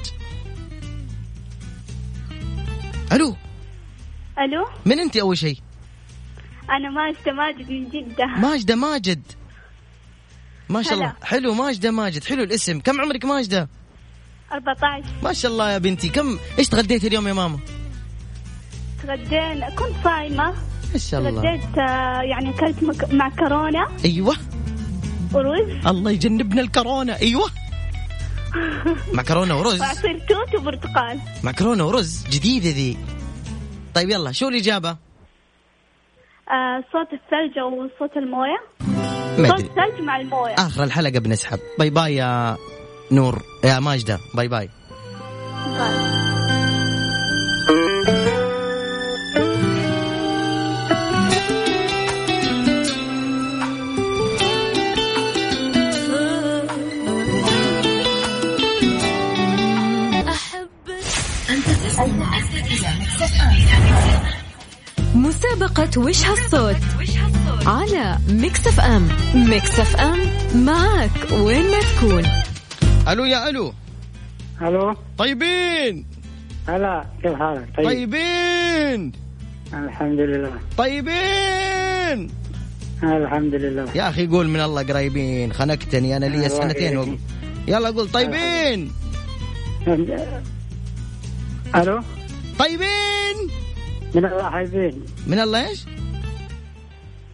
ألو؟ 3.11 3.35
ألو؟ 4.39 4.65
من 4.85 4.99
أنت 4.99 5.17
أول 5.17 5.37
شيء؟ 5.37 5.57
أنا 6.69 6.89
ماجدة 6.89 7.31
ماجد 7.31 7.71
من 7.71 7.89
جدة. 7.89 8.25
ماجدة 8.25 8.75
ماجد. 8.75 9.21
ما 10.69 10.81
شاء 10.81 10.93
الله. 10.93 11.13
حلو 11.23 11.53
ماجدة 11.53 11.91
ماجد. 11.91 12.23
حلو 12.23 12.43
الاسم. 12.43 12.79
كم 12.79 13.01
عمرك 13.01 13.25
ماجدة؟ 13.25 13.69
14 14.55 15.03
ما 15.23 15.33
شاء 15.33 15.51
الله 15.51 15.71
يا 15.71 15.77
بنتي. 15.77 16.09
كم 16.09 16.37
إيش 16.59 16.67
تغديتي 16.69 17.07
اليوم 17.07 17.27
يا 17.27 17.33
ماما؟ 17.33 17.59
تغدينا 19.03 19.69
كنت 19.69 19.95
صايمة. 20.03 20.53
ما 20.93 20.97
شاء 20.99 21.19
الله. 21.19 21.41
تغديت 21.41 21.77
آه، 21.77 22.21
يعني 22.21 22.49
أكلت 22.49 22.83
مك... 22.83 23.13
معكرونة 23.13 23.87
أيوه. 24.05 24.35
ورز. 25.33 25.87
الله 25.87 26.11
يجنبنا 26.11 26.61
الكورونا. 26.61 27.19
أيوه. 27.21 27.49
معكرونه 29.13 29.59
ورز. 29.59 29.81
وعصير 29.81 30.19
توت 30.19 30.61
وبرتقال. 30.61 31.19
معكرونه 31.43 31.85
ورز. 31.87 32.25
جديدة 32.31 32.69
ذي. 32.69 32.97
طيب 33.93 34.09
يلا 34.09 34.31
شو 34.31 34.47
الإجابة؟ 34.47 34.89
آه 36.49 36.83
صوت 36.91 37.07
الثلج 37.13 37.57
أو 37.59 37.89
صوت 37.99 38.17
الموية. 38.17 38.57
ما 39.37 39.47
صوت 39.47 39.59
الثلج 39.59 40.01
مع 40.01 40.17
الموية. 40.17 40.55
آخر 40.57 40.83
الحلقة 40.83 41.19
بنسحب. 41.19 41.59
باي 41.79 41.89
باي 41.89 42.15
يا 42.15 42.57
نور. 43.11 43.41
يا 43.63 43.79
ماجدة 43.79 44.19
باي 44.33 44.47
باي. 44.47 44.69
مسابقة 65.15 66.01
وش 66.01 66.25
هالصوت؟ 66.25 66.75
على 67.65 68.17
Mix 68.29 68.67
FM. 68.67 69.07
Mix 69.35 69.79
FM 69.79 70.19
معك 70.55 71.31
وين 71.31 71.71
ما 71.71 71.79
تكون. 71.79 72.44
ألو 73.07 73.25
يا 73.25 73.49
ألو. 73.49 73.73
ألو. 74.61 74.95
طيبين. 75.17 76.05
هلا 76.67 77.05
كيف 77.23 77.33
حالك؟ 77.33 77.67
طيب. 77.77 77.85
طيبين. 77.85 79.11
الحمد 79.73 80.19
لله. 80.19 80.51
طيبين. 80.77 82.29
الحمد 83.03 83.55
لله. 83.55 83.85
يا 83.95 84.09
أخي 84.09 84.27
قول 84.27 84.47
من 84.47 84.59
الله 84.59 84.83
قريبين. 84.83 85.53
خنقتني 85.53 86.17
أنا 86.17 86.25
لي 86.25 86.49
سنتين 86.49 86.97
و... 86.97 87.17
يلا 87.67 87.89
قول. 87.89 88.09
طيبين. 88.11 88.91
ألو. 91.75 92.01
طيبين. 92.59 93.37
من 94.15 94.25
الله 94.25 94.49
حابين. 94.49 95.05
من 95.27 95.39
الله 95.39 95.67
إيش؟ 95.69 95.85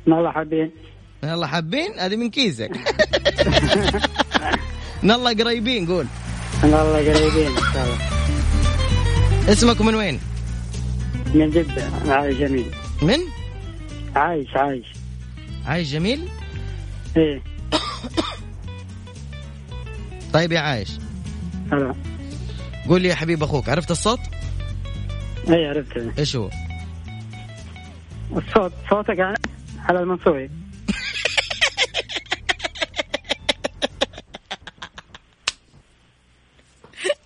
من 0.07 0.13
الله 0.13 0.31
حابين. 0.31 0.71
من 1.23 1.29
الله 1.29 1.47
حابين؟ 1.47 1.99
هذه 1.99 2.15
من 2.15 2.29
كيسك 2.29 2.71
من 5.03 5.11
الله 5.11 5.33
قريبين 5.33 5.85
قول 5.87 6.05
من 6.63 6.69
الله 6.73 6.97
قريبين 7.13 7.47
إن 7.57 7.73
شاء 7.73 7.85
الله 7.85 7.97
اسمك 9.51 9.81
من 9.81 9.95
وين؟ 9.95 10.19
من 11.33 11.49
جدة 11.49 11.89
عايش 12.07 12.37
جميل 12.37 12.65
من؟ 13.01 13.19
عايش 14.15 14.55
عايش 14.55 14.85
عايش 15.65 15.91
جميل؟ 15.91 16.27
إيه 17.17 17.41
طيب 20.33 20.51
يا 20.51 20.59
عايش 20.59 20.89
هلا 21.71 21.95
قول 22.89 23.01
لي 23.01 23.07
يا 23.09 23.15
حبيب 23.15 23.43
أخوك 23.43 23.69
عرفت 23.69 23.91
الصوت؟ 23.91 24.19
إيه 25.49 25.69
عرفت 25.69 26.19
إيش 26.19 26.35
هو؟ 26.35 26.49
الصوت 28.37 28.71
صوتك 28.89 29.17
يعني 29.17 29.37
على 29.79 29.99
المنصوري 29.99 30.49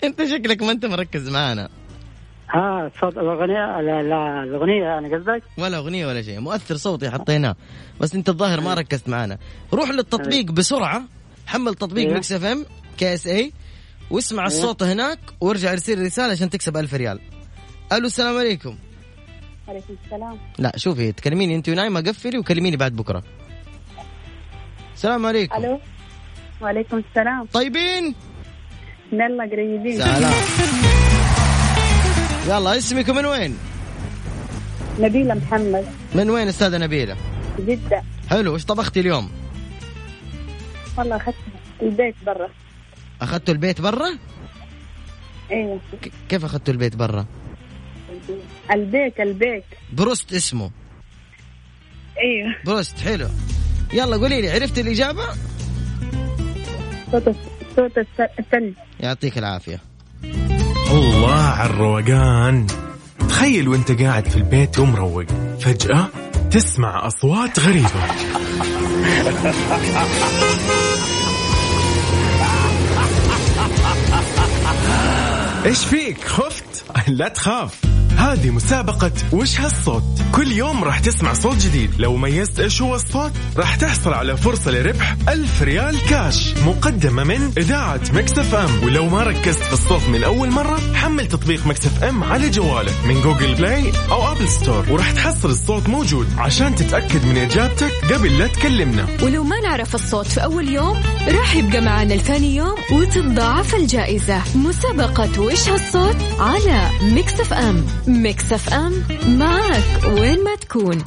انت 0.05 0.23
شكلك 0.23 0.63
ما 0.63 0.71
انت 0.71 0.85
مركز 0.85 1.29
معانا. 1.29 1.69
ها 2.49 2.91
صوت 3.01 3.17
الأغنية؟ 3.17 3.81
لا 3.81 4.03
لا 4.03 4.43
الأغنية 4.43 4.83
يعني 4.83 5.15
قصدك؟ 5.15 5.43
ولا 5.57 5.77
أغنية 5.77 6.07
ولا 6.07 6.21
شيء 6.21 6.39
مؤثر 6.39 6.75
صوتي 6.75 7.09
حطيناه 7.09 7.55
بس 8.01 8.15
انت 8.15 8.29
الظاهر 8.29 8.61
ما 8.61 8.73
ركزت 8.73 9.09
معانا. 9.09 9.37
روح 9.73 9.89
للتطبيق 9.89 10.51
بسرعة 10.51 11.03
حمل 11.47 11.75
تطبيق 11.75 12.05
أيوه. 12.05 12.17
Mix 12.17 12.31
FM 12.31 12.65
KSA 12.97 13.51
واسمع 14.11 14.45
الصوت 14.45 14.83
هناك 14.83 15.19
وارجع 15.41 15.71
ارسل 15.71 16.05
رسالة 16.05 16.31
عشان 16.31 16.49
تكسب 16.49 16.77
ألف 16.77 16.93
ريال. 16.93 17.19
ألو 17.93 18.07
السلام 18.07 18.37
عليكم. 18.37 18.77
عليكم 19.67 19.95
السلام. 20.05 20.37
لا 20.59 20.71
شوفي 20.77 21.11
تكلميني 21.11 21.55
انت 21.55 21.69
نايمه 21.69 22.01
قفلي 22.01 22.37
وكلميني 22.37 22.77
بعد 22.77 22.95
بكرة. 22.95 23.23
السلام 24.93 25.25
عليكم. 25.25 25.63
ألو. 25.63 25.79
وعليكم 26.61 26.97
السلام. 26.97 27.45
طيبين؟ 27.45 28.15
الله 29.13 29.49
قريبين. 29.49 29.97
سلام. 29.97 30.33
يلا 32.49 32.77
اسمك 32.77 33.09
من 33.09 33.25
وين؟ 33.25 33.57
نبيلة 34.99 35.33
محمد. 35.33 35.85
من 36.15 36.29
وين 36.29 36.47
أستاذة 36.47 36.77
نبيلة؟ 36.77 37.17
جدة. 37.59 38.03
حلو 38.29 38.55
إيش 38.55 38.65
طبختي 38.65 38.99
اليوم؟ 38.99 39.31
والله 40.97 41.15
أخذت 41.15 41.35
البيت 41.81 42.15
برا. 42.25 42.49
أخذتوا 43.21 43.53
البيت 43.53 43.81
برا؟ 43.81 44.17
أيوه 45.51 45.79
كيف 46.29 46.45
أخذتوا 46.45 46.73
البيت 46.73 46.95
برا؟ 46.95 47.25
البيت 48.71 49.19
البيت 49.19 49.63
بروست 49.93 50.33
اسمه. 50.33 50.71
أيوه 52.17 52.55
بروست 52.65 52.99
حلو. 52.99 53.27
يلا 53.93 54.17
قولي 54.17 54.41
لي 54.41 54.51
عرفت 54.51 54.79
الإجابة؟ 54.79 55.23
صوت 57.75 57.97
الثلج 58.39 58.73
يعطيك 58.99 59.37
العافية. 59.37 59.79
الله 60.91 61.33
على 61.33 61.69
الروقان. 61.69 62.67
تخيل 63.29 63.67
وانت 63.67 64.01
قاعد 64.01 64.27
في 64.27 64.37
البيت 64.37 64.79
ومروق. 64.79 65.25
فجأة 65.59 66.07
تسمع 66.51 67.07
أصوات 67.07 67.59
غريبة. 67.59 67.89
إيش 75.65 75.85
فيك؟ 75.85 76.23
خفت؟ 76.23 76.85
لا 77.07 77.27
تخاف. 77.27 77.94
هذه 78.25 78.49
مسابقة 78.49 79.11
وش 79.31 79.59
هالصوت؟ 79.59 80.03
كل 80.31 80.51
يوم 80.51 80.83
راح 80.83 80.99
تسمع 80.99 81.33
صوت 81.33 81.57
جديد. 81.57 81.91
لو 81.99 82.17
ميزت 82.17 82.59
إيش 82.59 82.81
هو 82.81 82.95
الصوت 82.95 83.31
راح 83.57 83.75
تحصل 83.75 84.13
على 84.13 84.37
فرصة 84.37 84.71
لربح 84.71 85.15
ألف 85.29 85.61
ريال 85.61 86.05
كاش 86.09 86.53
مقدمة 86.57 87.23
من 87.23 87.51
إذاعة 87.57 88.01
مكسف 88.13 88.55
أم. 88.55 88.83
ولو 88.83 89.09
ما 89.09 89.23
ركزت 89.23 89.63
في 89.63 89.73
الصوت 89.73 90.01
من 90.09 90.23
أول 90.23 90.51
مرة 90.51 90.79
حمل 90.93 91.27
تطبيق 91.27 91.67
Mix 91.67 92.03
FM 92.03 92.23
على 92.23 92.49
جوالك 92.49 92.93
من 93.07 93.21
Google 93.21 93.55
Play 93.55 93.91
أو 94.11 94.31
Apple 94.31 94.49
Store. 94.49 94.85
وراح 94.89 95.11
تحصل 95.11 95.49
الصوت 95.49 95.89
موجود 95.89 96.27
عشان 96.37 96.75
تتأكد 96.75 97.25
من 97.25 97.37
إجابتك 97.37 97.91
قبل 98.13 98.37
لا 98.39 98.47
تكلمنا. 98.47 99.07
ولو 99.23 99.43
ما 99.43 99.59
نعرف 99.59 99.95
الصوت 99.95 100.27
في 100.27 100.43
أول 100.43 100.69
يوم 100.69 100.97
راح 101.27 101.55
يبقى 101.55 101.81
معنا 101.81 102.13
الثاني 102.13 102.55
يوم 102.55 102.75
وتتضاعف 102.91 103.75
الجائزة. 103.75 104.41
مسابقة 104.55 105.41
وش 105.41 105.69
هالصوت 105.69 106.17
على 106.39 106.89
Mix 107.01 107.39
FM. 107.39 107.85
Mix 108.15 108.53
FM 108.53 109.03
معك 109.27 110.03
وين 110.03 110.43
ما 110.43 110.55
تكون. 110.55 111.03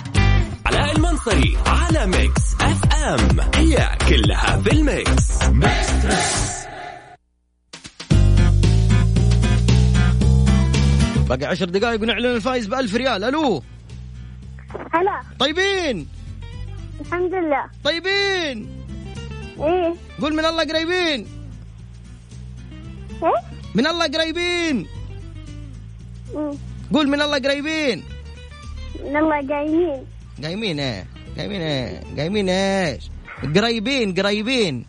علاء 0.67 0.97
المنصري 0.97 1.59
على 1.67 2.07
Mix 2.07 2.55
FM. 2.61 3.41
هي 3.55 3.89
كلها 4.09 4.61
في 4.61 4.73
ال 4.73 4.86
Mix. 4.86 5.39
باقي 11.29 11.45
عشر 11.45 11.65
دقائق 11.65 12.03
ونعلن 12.03 12.27
الفايز 12.27 12.67
بألف 12.67 12.95
ريال. 12.95 13.25
ألو. 13.25 13.63
هلا. 14.95 15.21
طيبين. 15.39 16.09
الحمد 17.01 17.35
لله. 17.35 17.65
طيبين. 17.85 18.69
إيه. 19.61 19.95
قول 20.21 20.35
من 20.35 20.45
الله 20.45 20.65
قريبين. 20.65 21.27
من 23.75 23.87
الله 23.87 24.07
قريبين. 24.07 24.87
قول 26.93 27.09
من 27.09 27.23
الله 27.23 27.39
قريبين 27.39 28.05
من 29.05 29.17
الله 29.17 29.49
قايمين 29.49 30.07
قايمين 30.43 30.81
إيه 30.81 31.07
قايمين 31.39 31.61
إيه 31.61 32.01
قايمين 32.17 32.49
إيش 32.49 33.11
قريبين 33.57 34.15
قريبين 34.15 34.87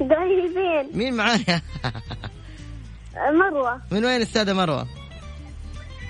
قريبين 0.00 0.90
مين 0.94 1.14
معايا 1.14 1.62
مروة 3.16 3.80
من 3.90 4.04
وين 4.04 4.22
استاذة 4.22 4.52
مروة 4.52 4.86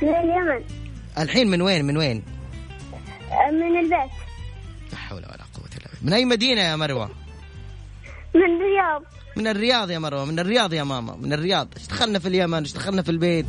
من 0.03 0.09
اليمن 0.09 0.65
الحين 1.19 1.49
من 1.51 1.63
وين 1.63 1.85
من 1.85 1.97
وين 1.97 2.23
من 3.53 3.79
البيت 3.79 4.11
لا 4.93 4.99
حول 4.99 5.19
ولا 5.19 5.45
قوة 5.55 5.71
الا 5.77 5.87
بالله 5.87 6.03
من 6.03 6.13
اي 6.13 6.25
مدينة 6.25 6.61
يا 6.61 6.77
مروة 6.77 7.11
من 8.35 8.43
الرياض 8.43 9.03
من 9.37 9.47
الرياض 9.47 9.91
يا 9.91 9.99
مروة 9.99 10.25
من 10.25 10.39
الرياض 10.39 10.73
يا 10.73 10.85
ماما 10.85 11.17
من 11.17 11.33
الرياض 11.33 11.69
إيش 11.77 11.87
دخلنا 11.87 12.19
في 12.19 12.29
اليمن 12.29 12.59
إيش 12.59 12.73
دخلنا 12.73 13.03
في 13.03 13.11
البيت. 13.11 13.47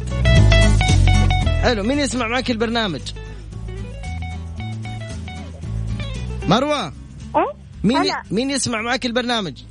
حلو. 1.67 1.83
مين 1.83 1.99
يسمع 1.99 2.27
معك 2.27 2.51
البرنامج؟ 2.51 3.01
مروة 6.47 6.93
مين 7.83 7.97
هلا. 7.97 8.23
مين 8.31 8.49
يسمع 8.51 8.81
معك 8.81 9.05
البرنامج؟ 9.05 9.63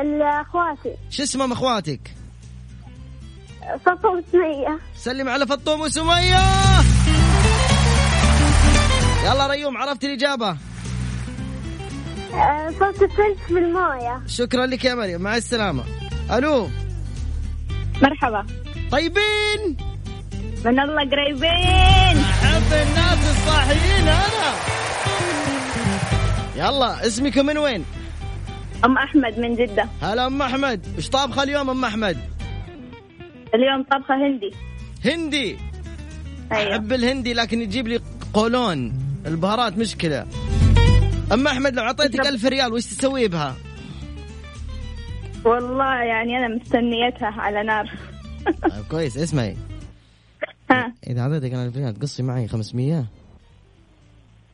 الأخواتي. 0.00 0.94
شو 1.10 1.22
اسمهم 1.22 1.52
أخواتك؟ 1.52 2.00
فطور 3.86 4.22
سمية 4.32 4.78
سلم 4.96 5.28
على 5.28 5.46
فطوم 5.46 5.80
وسمية. 5.80 6.40
يلا 9.24 9.46
ريوم 9.46 9.76
عرفت 9.76 10.04
الإجابة؟ 10.04 10.56
آه، 12.34 12.70
صوت 12.78 13.02
الثلج 13.02 13.38
في 13.46 13.58
الموية. 13.58 14.22
شكرا 14.26 14.66
لك 14.66 14.84
يا 14.84 14.94
مريم 14.94 15.20
مع 15.20 15.36
السلامة. 15.36 15.84
ألو. 16.30 16.68
مرحبا. 18.02 18.46
طيبين. 18.90 19.87
من 20.64 20.80
الله 20.80 21.10
قريبين. 21.10 22.16
أحب 22.22 22.72
الناس 22.72 23.30
الصاحيين 23.30 24.08
أنا. 24.08 24.54
يلا 26.56 27.06
اسمك 27.06 27.38
من 27.38 27.58
وين؟ 27.58 27.84
أم 28.84 28.98
أحمد 28.98 29.38
من 29.38 29.54
جدة. 29.54 29.88
هلا 30.02 30.26
أم 30.26 30.42
أحمد 30.42 30.86
إيش 30.96 31.08
طابخة 31.08 31.42
اليوم 31.42 31.70
أم 31.70 31.84
أحمد؟ 31.84 32.16
اليوم 33.54 33.82
طبخه 33.82 34.14
هندي. 34.26 34.50
هندي؟ 35.04 35.58
أيوه. 36.52 36.72
أحب 36.72 36.92
الهندي 36.92 37.34
لكن 37.34 37.60
يجيب 37.60 37.88
لي 37.88 38.00
قولون. 38.34 38.92
البهارات 39.26 39.78
مشكلة. 39.78 40.26
أم 41.32 41.46
أحمد 41.46 41.74
لو 41.74 41.82
أعطيتك 41.82 42.26
ألف 42.26 42.44
ريال 42.44 42.72
وش 42.72 42.84
تسوي 42.86 43.28
بها؟ 43.28 43.54
والله 45.44 45.94
يعني 45.94 46.36
أنا 46.38 46.48
مستنيتها 46.48 47.34
على 47.38 47.62
نار. 47.62 47.90
طيب 48.70 48.84
كويس 48.90 49.16
اسمعي. 49.16 49.56
ها. 50.70 50.92
إذا 51.06 51.20
أعطيتك 51.20 51.52
أنا 51.52 51.64
ألف 51.64 51.76
ريال 51.76 51.94
تقصي 51.94 52.22
معي 52.22 52.48
500 52.48 53.06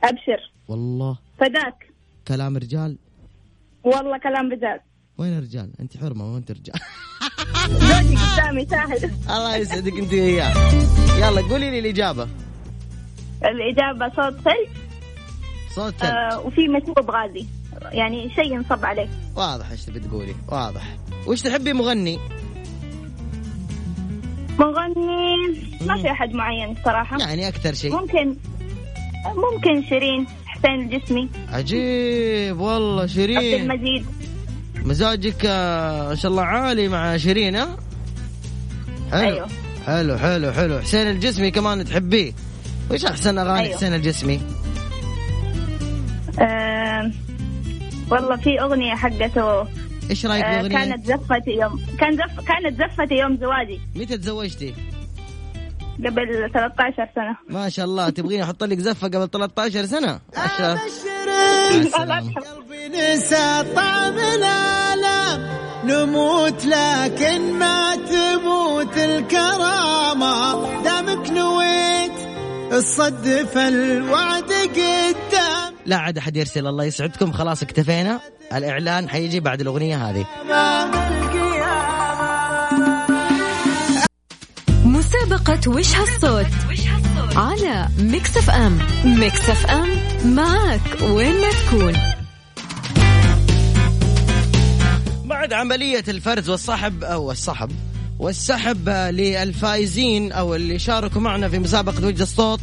أبشر. 0.03 0.51
والله. 0.67 1.17
فداك. 1.39 1.89
كلام 2.27 2.57
رجال. 2.57 2.97
والله 3.83 4.17
كلام 4.17 4.51
رجال. 4.51 4.79
وين 5.17 5.37
الرجال؟ 5.37 5.71
أنت 5.79 5.97
حرمة 5.97 6.33
وانت 6.33 6.51
رجال. 6.51 6.79
زوجي 7.69 8.15
قدامي 8.15 8.67
شاهد 8.69 9.03
الله 9.29 9.55
يسعدك 9.55 9.93
أنت 9.93 10.13
وياه 10.13 10.53
يلا 11.17 11.41
قولي 11.41 11.71
لي 11.71 11.79
الإجابة. 11.79 12.27
الإجابة 13.43 14.15
صوت 14.15 14.33
ثلج. 14.41 14.69
صوت 15.75 15.93
ثلج. 15.93 16.09
آه 16.09 16.39
وفي 16.39 16.67
مشروب 16.67 17.11
غازي. 17.11 17.45
يعني 17.91 18.29
شيء 18.29 18.53
ينصب 18.53 18.85
عليه. 18.85 19.09
واضح 19.35 19.71
إيش 19.71 19.85
تبي 19.85 19.99
تقولي 19.99 20.35
واضح. 20.47 20.97
وش 21.27 21.41
تحبي 21.41 21.73
مغني؟ 21.73 22.19
مغني. 24.59 25.35
ما 25.81 26.01
في 26.01 26.11
أحد 26.11 26.33
معين 26.33 26.71
الصراحه 26.77 27.17
يعني 27.19 27.47
أكثر 27.47 27.73
شيء. 27.73 27.91
ممكن 27.91 28.35
ممكن 29.35 29.83
شيرين 29.89 30.27
حسين 30.45 30.81
الجسمي. 30.81 31.29
عجيب 31.51 32.59
والله 32.59 33.01
عبد 33.01 33.09
شيرين 33.09 33.71
المجيد. 33.71 34.05
مزاجك 34.75 35.45
آه، 35.45 36.09
ما 36.09 36.15
شاء 36.15 36.31
الله 36.31 36.43
عالي 36.43 36.87
مع 36.87 37.17
شيرين 37.17 37.55
ها؟ 37.55 37.77
حلو. 39.11 39.21
أيوه. 39.21 39.47
حلو 39.87 40.17
حلو 40.17 40.51
حلو. 40.51 40.79
حسين 40.79 41.07
الجسمي 41.07 41.51
كمان 41.51 41.85
تحبيه. 41.85 42.33
وش 42.91 43.05
أحسن 43.05 43.37
أغاني 43.37 43.59
أيوه. 43.59 43.75
حسين 43.75 43.93
الجسمي؟ 43.93 44.41
آه 46.39 47.11
والله 48.11 48.35
في 48.35 48.61
أغنية 48.61 48.95
حقته 48.95 49.67
إيش 50.09 50.25
رأيك 50.25 50.43
آه 50.43 50.61
بأغنية؟ 50.61 50.77
كانت 50.77 51.05
زفتي 51.05 51.51
يوم 51.51 51.81
كان 51.99 52.15
زف 52.17 52.39
كانت 52.47 52.77
زفتي 52.79 53.15
يوم 53.15 53.37
زواجي. 53.37 53.79
متى 53.95 54.17
تزوجتي؟ 54.17 54.73
قبل 56.05 56.49
13 56.53 57.09
سنة. 57.15 57.37
ما 57.49 57.69
شاء 57.69 57.85
الله 57.85 58.09
تبغيني 58.09 58.43
أحط 58.43 58.63
لك 58.63 58.79
زفة 58.79 59.07
قبل 59.07 59.27
13 59.29 59.85
سنة؟ 59.85 60.19
ما 60.37 60.47
شاء 60.57 60.75
مع 60.75 60.81
السلامة. 61.79 62.33
ننسى 62.87 63.63
طعم 63.75 64.13
الآلام. 64.13 65.55
نموت 65.85 66.65
لكن 66.65 67.53
ما 67.59 67.95
تموت 67.95 68.97
الكرامة. 68.97 70.65
دامك 70.83 71.29
نويت 71.31 72.11
الصد 72.73 73.57
فالوعد 73.57 74.43
قدام 74.43 75.14
لا 75.85 75.95
عاد 75.95 76.17
أحد 76.17 76.37
يرسل 76.37 76.67
الله 76.67 76.83
يسعدكم. 76.83 77.31
خلاص 77.31 77.63
اكتفينا. 77.63 78.19
الإعلان 78.53 79.09
حيجي 79.09 79.39
بعد 79.39 79.61
الأغنية 79.61 80.09
هذه. 80.09 80.25
مسابقة 84.85 85.71
وش 85.71 85.95
هالصوت؟ 85.95 86.47
على 87.35 87.87
Mix 87.99 88.37
FM. 88.37 88.79
Mix 89.05 89.49
FM 89.49 89.89
معك 90.25 91.01
وين 91.01 91.41
ما 91.41 91.49
تكون. 91.49 91.93
بعد 95.25 95.53
عملية 95.53 96.03
الفرز 96.07 96.49
والصحب 96.49 97.03
أو 97.03 97.31
الصحب 97.31 97.71
والسحب 98.19 98.89
للفائزين 98.89 100.31
أو 100.31 100.55
اللي 100.55 100.79
شاركوا 100.79 101.21
معنا 101.21 101.49
في 101.49 101.59
مسابقة 101.59 102.07
وجه 102.07 102.23
الصوت 102.23 102.59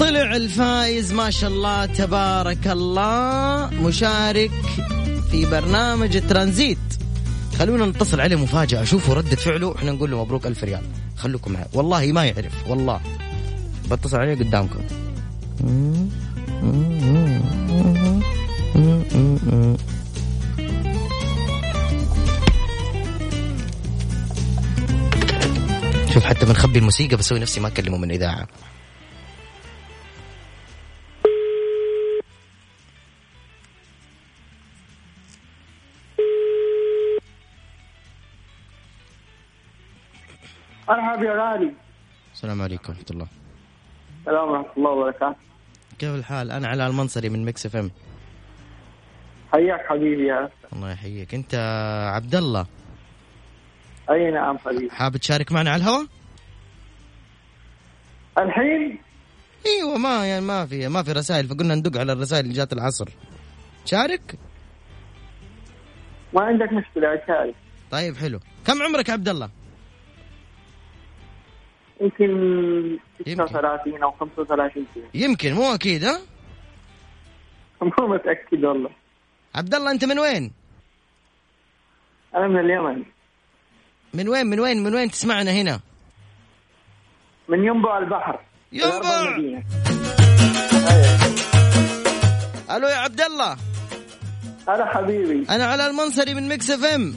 طلع 0.00 0.36
الفائز 0.36 1.12
ما 1.12 1.30
شاء 1.30 1.50
الله 1.50 1.86
تبارك 1.86 2.66
الله. 2.66 3.70
مشارك 3.70 4.50
في 5.30 5.46
برنامج 5.46 6.16
الترانزيت 6.16 6.78
خلونا 7.58 7.86
نتصل 7.86 8.20
عليه 8.20 8.36
مفاجأة. 8.36 8.84
شوفوا 8.84 9.14
ردة 9.14 9.36
فعله. 9.36 9.74
إحنا 9.76 9.92
نقول 9.92 10.10
له 10.10 10.24
مبروك 10.24 10.46
ألف 10.46 10.64
ريال. 10.64 10.82
خلوكم 11.16 11.52
معي. 11.52 11.64
والله 11.72 12.12
ما 12.12 12.24
يعرف. 12.24 12.52
والله. 12.68 13.00
بتصل 13.90 14.16
عليه 14.16 14.34
قدامكم. 14.34 14.80
شوف 26.14 26.24
حتى 26.24 26.46
بنخبي 26.46 26.78
الموسيقى 26.78 27.16
بسوي 27.16 27.38
نفسي 27.38 27.60
ما 27.60 27.68
أكلمه 27.68 27.98
من 27.98 28.10
إذاعة. 28.10 28.46
مرحبا 40.90 41.24
يا 41.24 41.32
غالي. 41.32 41.72
السلام 42.34 42.62
عليكم 42.62 42.92
ورحمة 42.92 43.04
الله. 43.10 43.26
السلام 44.20 44.48
ورحمة 44.50 44.72
الله 44.76 44.90
وبركاته. 44.90 45.36
كيف 45.98 46.14
الحال؟ 46.14 46.50
أنا 46.50 46.68
علاء 46.68 46.90
المنصري 46.90 47.28
من 47.28 47.44
Mix 47.44 47.66
FM. 47.66 47.90
حياك 49.52 49.86
حبيبي 49.88 50.26
يا 50.26 50.50
الله 50.72 50.92
يحييك. 50.92 51.34
أنت 51.34 51.54
عبد 52.14 52.34
الله. 52.34 52.66
أي 54.10 54.30
نعم 54.30 54.58
حبيبي. 54.58 54.90
حابب 54.90 55.16
تشارك 55.16 55.52
معنا 55.52 55.70
على 55.70 55.82
الهواء؟ 55.82 56.06
الحين؟ 58.38 58.98
إيوه 59.66 59.98
ما 59.98 60.26
يعني 60.26 60.44
ما 60.44 60.66
في 60.66 60.88
ما 60.88 61.02
في 61.02 61.12
رسائل 61.12 61.48
فقلنا 61.48 61.74
ندق 61.74 62.00
على 62.00 62.12
الرسائل 62.12 62.44
اللي 62.44 62.54
جات 62.54 62.72
العصر. 62.72 63.08
تشارك؟ 63.84 64.38
ما 66.34 66.42
عندك 66.42 66.72
مشكلة 66.72 67.24
أشارك. 67.24 67.54
طيب 67.90 68.16
حلو. 68.16 68.40
كم 68.66 68.82
عمرك 68.82 69.10
عبد 69.10 69.28
الله؟ 69.28 69.59
يمكن 72.00 72.98
36 73.26 74.02
أو 74.02 74.10
35 74.10 74.86
سنة. 74.94 75.04
يمكن 75.14 75.52
مو 75.52 75.74
أكيد 75.74 76.04
ها؟ 76.04 76.20
مو 77.82 78.06
متأكد 78.08 78.64
والله. 78.64 78.90
عبد 79.54 79.74
الله 79.74 79.90
أنت 79.90 80.04
من 80.04 80.18
وين؟ 80.18 80.52
أنا 82.36 82.48
من 82.48 82.60
اليمن. 82.60 83.04
من 84.14 84.28
وين 84.28 84.46
من 84.46 84.60
وين 84.60 84.82
من 84.82 84.94
وين 84.94 85.10
تسمعنا 85.10 85.50
هنا؟ 85.50 85.80
من 87.48 87.64
ينبع 87.64 87.98
البحر. 87.98 88.40
ينبع. 88.72 89.36
ألو 92.76 92.88
يا 92.88 92.96
عبد 92.96 93.20
الله. 93.20 93.56
هلا 94.68 94.86
حبيبي. 94.86 95.46
أنا 95.50 95.64
علاء 95.64 95.86
المنصري 95.86 96.34
من 96.34 96.48
Mix 96.48 96.70
FM. 96.70 97.14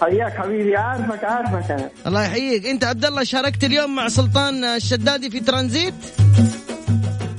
حياك 0.00 0.32
حبيبي 0.36 0.76
عارفك 0.76 1.24
عارفك 1.24 1.70
أنا. 1.70 1.90
الله 2.06 2.24
يحييك. 2.24 2.66
انت 2.66 2.84
عبد 2.84 3.04
الله 3.04 3.24
شاركت 3.24 3.64
اليوم 3.64 3.94
مع 3.94 4.08
سلطان 4.08 4.64
الشدادي 4.64 5.30
في 5.30 5.40
ترانزيت؟ 5.40 5.94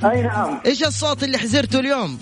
أي 0.06 0.22
نعم. 0.22 0.62
إيش 0.65 0.84
الصوت 0.84 1.24
اللي 1.24 1.38
حزرته 1.38 1.80
اليوم؟ 1.80 2.17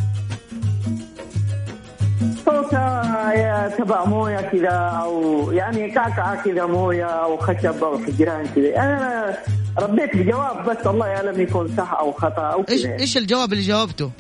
صوتها 2.46 3.34
يا 3.34 3.76
تبع 3.78 4.06
موية 4.06 4.42
كذا 4.42 4.70
أو 5.04 5.52
يعني 5.52 5.92
كعكعه 5.92 6.44
كذا 6.44 6.66
موية 6.66 7.06
أو 7.06 7.38
خشب 7.38 7.84
أو 7.84 8.00
حجران 8.00 8.48
كذا. 8.56 8.76
أنا 8.76 9.38
رديت 9.80 10.16
بجواب 10.16 10.70
بس 10.70 10.88
الله 10.88 11.08
يعلم 11.08 11.42
يكون 11.42 11.76
صح 11.78 11.94
أو 11.94 12.12
خطأ 12.12 12.42
أو 12.42 12.66
إيش 12.70 12.84
كذا 12.84 13.00
إيش 13.00 13.18
الجواب 13.18 13.54
اللي 13.54 13.64
جاوبته؟ 13.64 14.12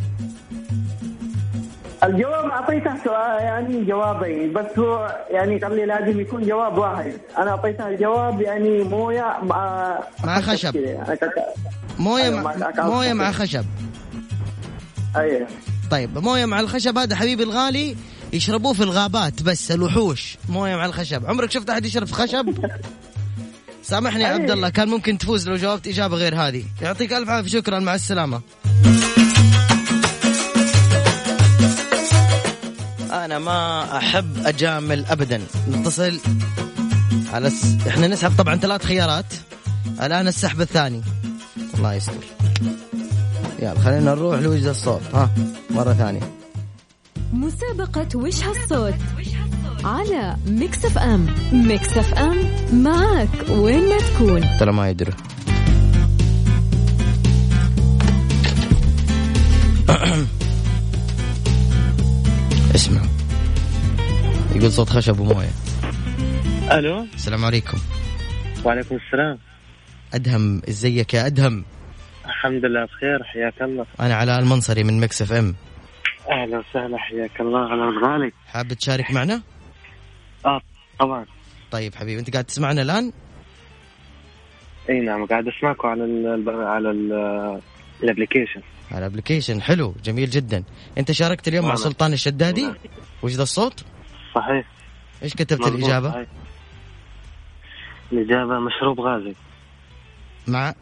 الجواب 2.05 2.45
أعطيته 2.45 3.03
سؤال 3.03 3.43
يعني 3.43 3.85
جوابين 3.85 4.53
بس 4.53 4.79
هو 4.79 5.15
يعني 5.31 5.57
قال 5.57 5.75
لي 5.75 5.85
لازم 5.85 6.19
يكون 6.19 6.47
جواب 6.47 6.77
واحد. 6.77 7.13
أنا 7.37 7.51
أعطيته 7.51 7.87
الجواب 7.87 8.41
يعني 8.41 8.83
مويه 8.83 9.37
مع 9.43 9.99
مع 10.23 10.41
خشب. 10.41 10.75
يعني. 10.75 11.19
مويه 11.99 12.23
أيوة، 12.23 12.41
مع 12.41 12.71
مويه 12.85 13.13
مع 13.13 13.31
خشب. 13.31 13.41
خشب. 13.41 13.65
أيوه. 15.15 15.47
طيب 15.91 16.17
مويه 16.17 16.45
مع 16.45 16.59
الخشب 16.59 16.97
هذا 16.97 17.15
حبيبي 17.15 17.43
الغالي 17.43 17.95
يشربوه 18.33 18.73
في 18.73 18.83
الغابات 18.83 19.43
بس 19.43 19.71
الوحوش. 19.71 20.37
مويه 20.49 20.75
مع 20.75 20.85
الخشب. 20.85 21.25
عمرك 21.25 21.51
شفت 21.51 21.69
أحد 21.69 21.85
يشرب 21.85 22.11
خشب؟ 22.11 22.53
سامحني 23.83 24.23
يا 24.23 24.27
عبد 24.27 24.51
الله 24.51 24.69
كان 24.69 24.87
ممكن 24.87 25.17
تفوز 25.17 25.49
لو 25.49 25.55
جاوبت 25.55 25.87
إجابة 25.87 26.15
غير 26.15 26.35
هذه. 26.35 26.63
يعطيك 26.81 27.13
ألف 27.13 27.29
عافية 27.29 27.49
شكرا 27.49 27.79
مع 27.79 27.95
السلامة. 27.95 28.41
أنا 33.25 33.39
ما 33.39 33.97
أحب 33.97 34.45
أجامل 34.45 35.05
ابدا. 35.05 35.41
نتصل. 35.71 36.19
على 37.33 37.49
س... 37.49 37.77
إحنا 37.87 38.07
نسحب 38.07 38.31
طبعا 38.37 38.55
ثلاث 38.55 38.85
خيارات. 38.85 39.25
الآن 40.01 40.27
السحب 40.27 40.61
الثاني. 40.61 41.01
الله 41.77 41.93
يستر. 41.93 42.13
يلا 43.59 43.79
خلينا 43.79 43.99
نروح 43.99 44.39
لوجه 44.39 44.71
الصوت. 44.71 45.01
ها 45.13 45.29
مرة 45.69 45.93
ثانية. 45.93 46.21
مسابقة 47.33 48.07
وش 48.15 48.43
هالصوت 48.43 48.93
على 49.83 50.37
Mix 50.47 50.85
FM. 50.85 51.35
Mix 51.51 51.97
FM 51.97 52.37
معك 52.73 53.29
وين 53.49 53.89
ما 53.89 53.97
تكون. 53.97 54.57
ترى 54.59 54.71
ما 54.71 54.89
يدري. 54.89 55.13
اسمع. 62.75 63.14
يقول 64.55 64.71
صوت 64.71 64.89
خشب 64.89 65.19
وموية. 65.19 65.49
ألو؟ 66.71 67.07
السلام 67.13 67.45
عليكم. 67.45 67.77
وعليكم 68.65 68.95
السلام. 68.95 69.39
أدهم 70.13 70.61
إزيك 70.69 71.13
يا 71.13 71.25
أدهم؟ 71.27 71.65
الحمد 72.25 72.65
لله 72.65 72.85
بخير 72.85 73.23
حياك 73.23 73.61
الله. 73.61 73.85
أنا 73.99 74.15
علاء 74.15 74.39
المنصري 74.39 74.83
من 74.83 74.99
Mix 74.99 75.21
FM. 75.21 75.55
أهلا 76.31 76.57
وسهلا 76.57 76.97
حياك 76.97 77.41
الله. 77.41 77.59
على 77.69 77.83
الغالي 77.83 78.31
حاب 78.47 78.73
تشارك 78.73 79.11
معنا؟ 79.11 79.41
آه 80.45 80.61
طبعا. 80.99 81.25
طيب 81.71 81.95
حبيبي 81.95 82.19
أنت 82.19 82.29
قاعد 82.33 82.43
تسمعنا 82.45 82.81
الآن؟ 82.81 83.11
إي 84.89 84.99
نعم 84.99 85.25
قاعد 85.25 85.47
أسمعكم 85.47 85.87
على 85.87 86.03
ال 86.03 86.49
على 86.49 86.91
ال- 86.91 87.61
ال 88.03 88.08
application 88.08 88.61
على 88.91 88.99
ال 89.05 89.10
application 89.10 89.61
حلو 89.61 89.95
جميل 90.03 90.29
جدا. 90.29 90.63
أنت 90.97 91.11
شاركت 91.11 91.47
اليوم 91.47 91.65
مع. 91.67 91.75
سلطان 91.75 92.13
الشدادي؟ 92.13 92.73
وش 93.23 93.31
ذا 93.31 93.43
الصوت؟ 93.43 93.85
صحيح. 94.35 94.65
إيش 95.23 95.33
كتبت 95.33 95.67
الإجابة؟ 95.67 96.11
صحيح. 96.11 96.27
الإجابة 98.11 98.59
مشروب 98.59 98.99
غازي. 99.01 99.33
مع؟ 100.47 100.73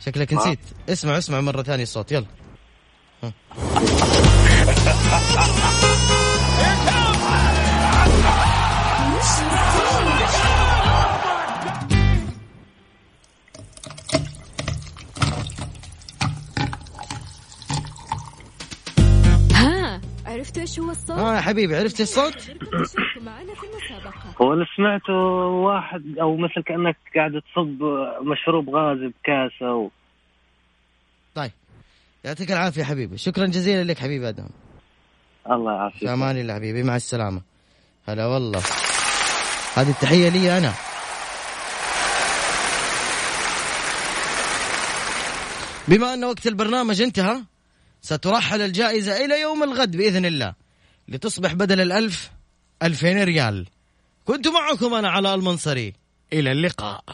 شكلك 0.00 0.32
مع- 0.32 0.40
نسيت. 0.40 0.58
اسمع 0.88 1.18
اسمع 1.18 1.40
مرة 1.40 1.62
ثانية 1.62 1.82
الصوت 1.82 2.12
يلا. 2.12 2.26
عرفتوا 20.36 20.62
إيش 20.62 20.78
هو 20.78 20.90
الصوت؟ 20.90 21.18
آه 21.18 21.34
يا 21.36 21.40
حبيبي 21.40 21.76
عرفت 21.76 22.00
الصوت؟ 22.00 22.34
معنا 23.26 23.54
في 23.54 23.62
المسابقة. 23.66 24.34
هو 24.42 24.52
اللي 24.52 24.66
سمعته 24.76 25.12
واحد 25.12 26.18
أو 26.20 26.36
مثل 26.36 26.62
كأنك 26.66 26.96
قاعد 27.16 27.32
تصب 27.32 27.82
مشروب 28.22 28.70
غازي 28.70 29.06
بكاسه 29.06 29.74
و... 29.74 29.90
طيب 31.34 31.50
يعطيك 32.24 32.52
العافية 32.52 32.80
يا 32.80 32.86
حبيبي. 32.86 33.18
شكرا 33.18 33.46
جزيلا 33.46 33.84
لك 33.84 33.98
حبيبي 33.98 34.28
ادهم 34.28 34.50
الله 35.50 35.72
يعافيك. 35.72 36.00
في 36.00 36.12
أمان 36.12 36.36
الله 36.36 36.54
حبيبي 36.54 36.82
مع 36.82 36.96
السلامة. 36.96 37.42
هلا 38.08 38.26
والله. 38.26 38.62
هذه 39.76 39.90
التحية 39.90 40.28
لي 40.28 40.58
أنا. 40.58 40.72
بما 45.88 46.14
أن 46.14 46.24
وقت 46.24 46.46
البرنامج 46.46 47.02
انتهى 47.02 47.42
سترحل 48.06 48.62
الجائزة 48.62 49.24
إلى 49.24 49.40
يوم 49.40 49.62
الغد 49.62 49.96
بإذن 49.96 50.24
الله 50.24 50.54
لتصبح 51.08 51.52
بدل 51.52 51.80
الألف 51.80 52.30
ألفين 52.82 53.22
ريال. 53.22 53.66
كنت 54.24 54.48
معكم 54.48 54.94
أنا 54.94 55.08
علاء 55.08 55.34
المنصري. 55.34 55.94
إلى 56.32 56.52
اللقاء. 56.52 57.04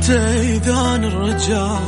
حتى 0.00 0.56
إذا 0.56 0.94
الرجال 0.96 1.78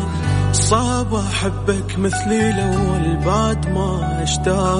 صعب 0.52 1.14
أحبك 1.14 1.98
مثلي 1.98 2.50
الأول 2.50 3.16
بعد 3.26 3.68
ما 3.68 4.22
اشتاق. 4.22 4.72